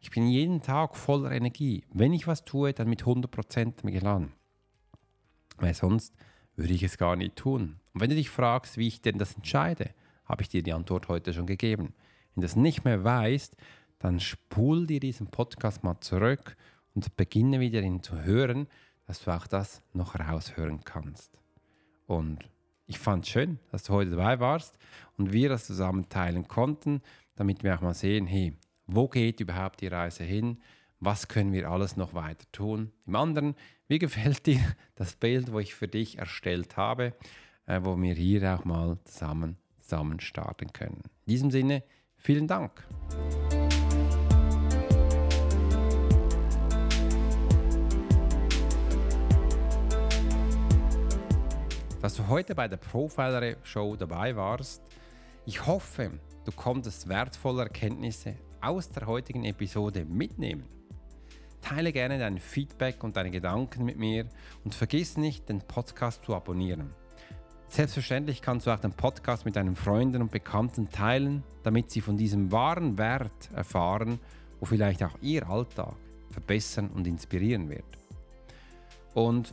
Ich 0.00 0.10
bin 0.10 0.26
jeden 0.26 0.62
Tag 0.62 0.96
voller 0.96 1.30
Energie. 1.32 1.84
Wenn 1.92 2.12
ich 2.12 2.26
was 2.26 2.44
tue, 2.44 2.72
dann 2.72 2.88
mit 2.88 3.02
100% 3.02 3.90
geladen. 3.90 4.32
Weil 5.58 5.74
sonst 5.74 6.14
würde 6.56 6.72
ich 6.72 6.82
es 6.82 6.96
gar 6.96 7.16
nicht 7.16 7.36
tun. 7.36 7.80
Und 7.92 8.00
wenn 8.00 8.10
du 8.10 8.16
dich 8.16 8.30
fragst, 8.30 8.78
wie 8.78 8.88
ich 8.88 9.02
denn 9.02 9.18
das 9.18 9.34
entscheide, 9.34 9.90
habe 10.24 10.42
ich 10.42 10.48
dir 10.48 10.62
die 10.62 10.72
Antwort 10.72 11.08
heute 11.08 11.32
schon 11.34 11.46
gegeben. 11.46 11.94
Wenn 12.34 12.40
du 12.40 12.46
das 12.46 12.56
nicht 12.56 12.84
mehr 12.84 13.04
weißt, 13.04 13.56
dann 13.98 14.20
spul 14.20 14.86
dir 14.86 15.00
diesen 15.00 15.26
Podcast 15.26 15.84
mal 15.84 16.00
zurück 16.00 16.56
und 16.94 17.16
beginne 17.16 17.60
wieder 17.60 17.82
ihn 17.82 18.02
zu 18.02 18.22
hören, 18.22 18.68
dass 19.08 19.24
du 19.24 19.32
auch 19.32 19.48
das 19.48 19.82
noch 19.92 20.14
raushören 20.14 20.84
kannst. 20.84 21.36
Und 22.06 22.48
ich 22.86 23.00
fand 23.00 23.24
es 23.24 23.30
schön, 23.30 23.58
dass 23.72 23.82
du 23.82 23.94
heute 23.94 24.10
dabei 24.10 24.38
warst 24.38 24.78
und 25.16 25.32
wir 25.32 25.48
das 25.48 25.66
zusammen 25.66 26.08
teilen 26.08 26.46
konnten, 26.46 27.02
damit 27.34 27.64
wir 27.64 27.74
auch 27.74 27.80
mal 27.80 27.94
sehen, 27.94 28.28
hey, 28.28 28.56
wo 28.86 29.08
geht 29.08 29.40
überhaupt 29.40 29.80
die 29.80 29.88
Reise 29.88 30.22
hin? 30.22 30.58
was 31.00 31.28
können 31.28 31.52
wir 31.52 31.70
alles 31.70 31.96
noch 31.96 32.14
weiter 32.14 32.44
tun. 32.52 32.92
Im 33.06 33.16
anderen, 33.16 33.54
wie 33.86 33.98
gefällt 33.98 34.46
dir 34.46 34.60
das 34.94 35.16
Bild, 35.16 35.52
wo 35.52 35.58
ich 35.58 35.74
für 35.74 35.88
dich 35.88 36.18
erstellt 36.18 36.76
habe, 36.76 37.14
äh, 37.66 37.80
wo 37.82 38.00
wir 38.00 38.14
hier 38.14 38.54
auch 38.54 38.64
mal 38.64 38.98
zusammen, 39.04 39.56
zusammen 39.80 40.20
starten 40.20 40.72
können. 40.72 41.02
In 41.26 41.30
diesem 41.30 41.50
Sinne, 41.50 41.82
vielen 42.16 42.46
Dank. 42.46 42.86
Dass 52.08 52.16
du 52.16 52.26
heute 52.28 52.54
bei 52.54 52.66
der 52.66 52.78
Profiler 52.78 53.56
Show 53.64 53.94
dabei 53.94 54.34
warst. 54.34 54.82
Ich 55.44 55.66
hoffe, 55.66 56.10
du 56.46 56.52
konntest 56.52 57.06
wertvolle 57.06 57.64
Erkenntnisse 57.64 58.36
aus 58.62 58.88
der 58.88 59.06
heutigen 59.06 59.44
Episode 59.44 60.06
mitnehmen. 60.06 60.64
Teile 61.60 61.92
gerne 61.92 62.18
dein 62.18 62.38
Feedback 62.38 63.04
und 63.04 63.18
deine 63.18 63.30
Gedanken 63.30 63.84
mit 63.84 63.98
mir 63.98 64.24
und 64.64 64.74
vergiss 64.74 65.18
nicht, 65.18 65.50
den 65.50 65.58
Podcast 65.58 66.24
zu 66.24 66.34
abonnieren. 66.34 66.94
Selbstverständlich 67.68 68.40
kannst 68.40 68.66
du 68.66 68.70
auch 68.70 68.80
den 68.80 68.94
Podcast 68.94 69.44
mit 69.44 69.56
deinen 69.56 69.76
Freunden 69.76 70.22
und 70.22 70.30
Bekannten 70.30 70.88
teilen, 70.88 71.44
damit 71.62 71.90
sie 71.90 72.00
von 72.00 72.16
diesem 72.16 72.50
wahren 72.50 72.96
Wert 72.96 73.50
erfahren, 73.54 74.18
wo 74.60 74.64
vielleicht 74.64 75.02
auch 75.02 75.18
ihr 75.20 75.46
Alltag 75.46 75.92
verbessern 76.30 76.88
und 76.88 77.06
inspirieren 77.06 77.68
wird. 77.68 77.84
Und 79.12 79.52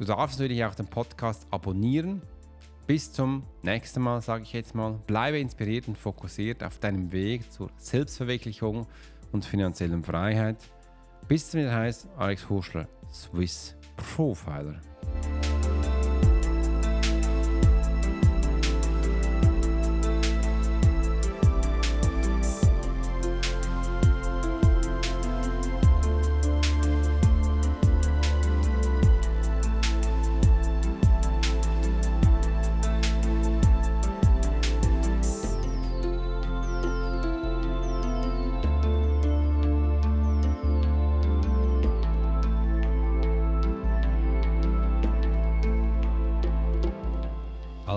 du 0.00 0.06
darfst 0.06 0.40
natürlich 0.40 0.64
auch 0.64 0.74
den 0.74 0.86
Podcast 0.86 1.46
abonnieren. 1.50 2.22
Bis 2.86 3.12
zum 3.12 3.44
nächsten 3.62 4.02
Mal, 4.02 4.20
sage 4.20 4.42
ich 4.42 4.52
jetzt 4.52 4.74
mal. 4.74 4.98
Bleibe 5.06 5.38
inspiriert 5.38 5.86
und 5.86 5.96
fokussiert 5.96 6.64
auf 6.64 6.78
deinem 6.78 7.12
Weg 7.12 7.52
zur 7.52 7.70
Selbstverwirklichung 7.76 8.86
und 9.30 9.44
finanziellen 9.44 10.02
Freiheit. 10.02 10.56
Bis 11.28 11.50
zum 11.50 11.60
heißt 11.60 12.08
Alex 12.16 12.48
Huschler, 12.48 12.88
Swiss 13.12 13.76
Profiler. 13.96 14.80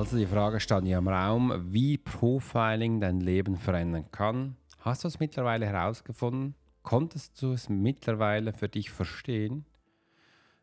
Also 0.04 0.18
die 0.18 0.28
Frage 0.28 0.60
stand 0.60 0.86
ja 0.86 0.98
im 0.98 1.08
Raum, 1.08 1.54
wie 1.72 1.98
Profiling 1.98 3.00
dein 3.00 3.22
Leben 3.22 3.56
verändern 3.56 4.12
kann. 4.12 4.58
Hast 4.80 5.06
du 5.06 5.08
es 5.08 5.22
mittlerweile 5.22 5.66
herausgefunden? 5.66 6.56
Konntest 6.82 7.42
du 7.42 7.54
es 7.54 7.70
mittlerweile 7.70 8.52
für 8.52 8.68
dich 8.68 8.92
verstehen? 8.92 9.63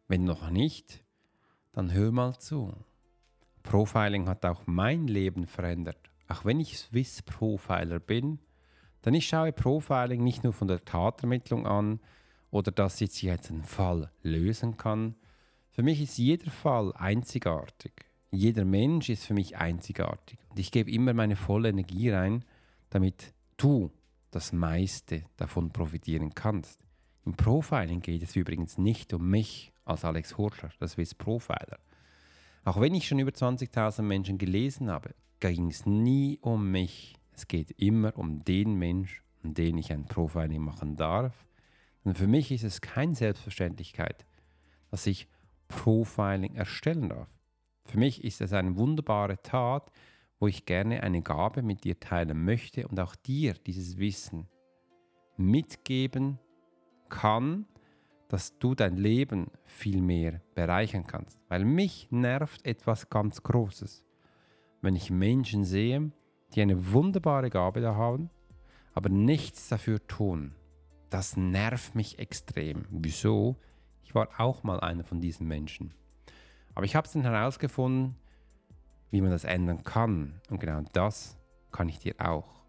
Wenn 0.09 0.25
noch 0.25 0.51
nicht, 0.51 1.03
dann 1.73 1.91
hör 1.91 2.13
mal 2.13 2.39
zu. 2.39 2.75
Profiling 3.63 4.29
hat 4.29 4.45
auch 4.45 4.65
mein 4.67 5.07
Leben 5.07 5.47
verändert. 5.47 6.11
Auch 6.29 6.45
wenn 6.45 6.61
ich 6.61 6.77
Swiss 6.77 7.23
Profiler 7.23 7.99
bin, 7.99 8.41
denn 9.07 9.15
ich 9.15 9.27
schaue 9.27 9.53
Profiling 9.53 10.23
nicht 10.23 10.45
nur 10.45 10.53
von 10.53 10.69
der 10.69 10.85
Tatermittlung 10.85 11.67
an 11.67 12.01
oder 12.51 12.73
dass 12.73 13.01
ich 13.01 13.23
jetzt 13.23 13.51
einen 13.51 13.65
Fall 13.65 14.11
lösen 14.23 14.77
kann. 14.77 15.15
Für 15.71 15.83
mich 15.83 16.03
ist 16.03 16.19
jeder 16.19 16.51
Fall 16.51 16.93
einzigartig. 16.95 18.10
Jeder 18.31 18.65
Mensch 18.65 19.09
ist 19.09 19.27
für 19.27 19.35
mich 19.35 19.57
einzigartig. 19.57 20.39
Und 20.51 20.59
ich 20.59 20.71
gebe 20.71 20.91
immer 20.91 21.15
meine 21.15 21.37
volle 21.37 21.71
Energie 21.71 22.11
rein, 22.11 22.45
damit 22.91 23.35
du 23.57 23.91
das 24.31 24.53
meiste 24.53 25.25
davon 25.37 25.71
profitieren 25.71 26.35
kannst. 26.35 26.81
Im 27.25 27.35
Profiling 27.35 28.01
geht 28.01 28.23
es 28.23 28.37
übrigens 28.37 28.79
nicht 28.79 29.13
um 29.13 29.29
mich 29.29 29.73
als 29.85 30.05
Alex 30.05 30.39
Horschler, 30.39 30.71
das 30.79 30.93
Swiss 30.93 31.15
Profiler. 31.15 31.79
Auch 32.65 32.81
wenn 32.81 32.95
ich 32.95 33.09
schon 33.09 33.19
über 33.19 33.33
20.000 33.33 34.03
Menschen 34.03 34.39
gelesen 34.39 34.91
habe, 34.91 35.15
ging 35.41 35.69
es 35.69 35.87
nie 35.87 36.39
um 36.41 36.71
mich. 36.71 37.17
Es 37.33 37.49
geht 37.49 37.73
immer 37.73 38.17
um 38.17 38.45
den 38.45 38.75
Mensch, 38.75 39.23
um 39.43 39.55
den 39.55 39.79
ich 39.79 39.93
ein 39.93 40.05
Profiling 40.05 40.63
machen 40.63 40.97
darf. 40.97 41.47
Und 42.05 42.17
für 42.17 42.27
mich 42.27 42.53
ist 42.53 42.65
es 42.65 42.81
keine 42.81 43.15
Selbstverständlichkeit, 43.15 44.25
dass 44.91 45.07
ich 45.07 45.29
Profiling 45.69 46.55
erstellen 46.55 47.09
darf. 47.09 47.29
Für 47.91 47.99
mich 47.99 48.23
ist 48.23 48.41
es 48.41 48.53
eine 48.53 48.77
wunderbare 48.77 49.43
Tat, 49.43 49.91
wo 50.39 50.47
ich 50.47 50.65
gerne 50.65 51.03
eine 51.03 51.23
Gabe 51.23 51.61
mit 51.61 51.83
dir 51.83 51.99
teilen 51.99 52.45
möchte 52.45 52.87
und 52.87 53.01
auch 53.01 53.17
dir 53.17 53.55
dieses 53.55 53.99
Wissen 53.99 54.47
mitgeben 55.37 56.39
kann, 57.09 57.67
dass 58.29 58.57
du 58.61 58.77
dein 58.77 58.97
Leben 58.97 59.51
viel 59.65 60.03
mehr 60.03 60.41
bereichern 60.55 61.05
kannst. 61.05 61.41
Weil 61.49 61.65
mich 61.65 62.07
nervt 62.13 62.65
etwas 62.65 63.11
ganz 63.11 63.43
Großes. 63.43 64.07
Wenn 64.83 64.95
ich 64.95 65.11
Menschen 65.11 65.65
sehe, 65.65 66.13
die 66.55 66.63
eine 66.63 66.93
wunderbare 66.93 67.51
Gabe 67.51 67.81
da 67.81 67.97
haben, 67.97 68.31
aber 68.95 69.09
nichts 69.09 69.69
dafür 69.69 70.07
tun, 70.07 70.55
das 71.11 71.37
nervt 71.37 71.97
mich 71.97 72.21
extrem. 72.21 72.85
Wieso? 72.89 73.57
Ich 74.05 74.15
war 74.15 74.29
auch 74.39 74.63
mal 74.63 74.79
einer 74.79 75.03
von 75.03 75.21
diesen 75.21 75.49
Menschen. 75.49 75.93
Aber 76.75 76.85
ich 76.85 76.97
habe 76.97 77.07
es 77.07 77.13
dann 77.13 77.23
herausgefunden, 77.23 78.17
wie 79.11 79.21
man 79.21 79.31
das 79.31 79.45
ändern 79.45 79.83
kann. 79.83 80.41
Und 80.51 80.61
genau 80.61 80.83
das 80.93 81.37
kann 81.73 81.89
ich 81.89 81.99
dir 81.99 82.15
auch. 82.19 82.63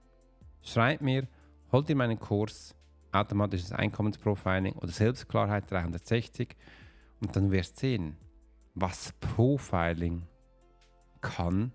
Schreib 0.62 1.02
mir, 1.02 1.28
hol 1.72 1.84
dir 1.84 1.96
meinen 1.96 2.20
Kurs 2.20 2.76
Automatisches 3.14 3.74
Einkommensprofiling 3.74 4.74
oder 4.76 4.88
Selbstklarheit 4.88 5.70
360 5.70 6.56
und 7.20 7.36
dann 7.36 7.52
wirst 7.52 7.76
du 7.76 7.80
sehen, 7.82 8.18
was 8.74 9.12
Profiling 9.20 10.24
kann 11.20 11.74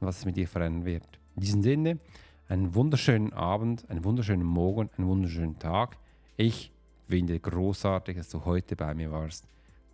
und 0.00 0.06
was 0.06 0.18
es 0.18 0.24
mit 0.24 0.36
dir 0.36 0.48
verändern 0.48 0.84
wird. 0.84 1.20
In 1.36 1.42
diesem 1.42 1.62
Sinne, 1.62 1.98
einen 2.48 2.74
wunderschönen 2.74 3.32
Abend, 3.32 3.88
einen 3.88 4.02
wunderschönen 4.02 4.44
Morgen, 4.44 4.90
einen 4.96 5.06
wunderschönen 5.06 5.60
Tag. 5.60 5.96
Ich 6.36 6.72
finde 7.08 7.38
großartig, 7.38 8.16
dass 8.16 8.28
du 8.30 8.44
heute 8.44 8.74
bei 8.74 8.94
mir 8.94 9.12
warst. 9.12 9.46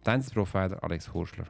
Dein 0.04 0.22
Profiler 0.22 0.84
Alex 0.84 1.14
Horschler. 1.14 1.46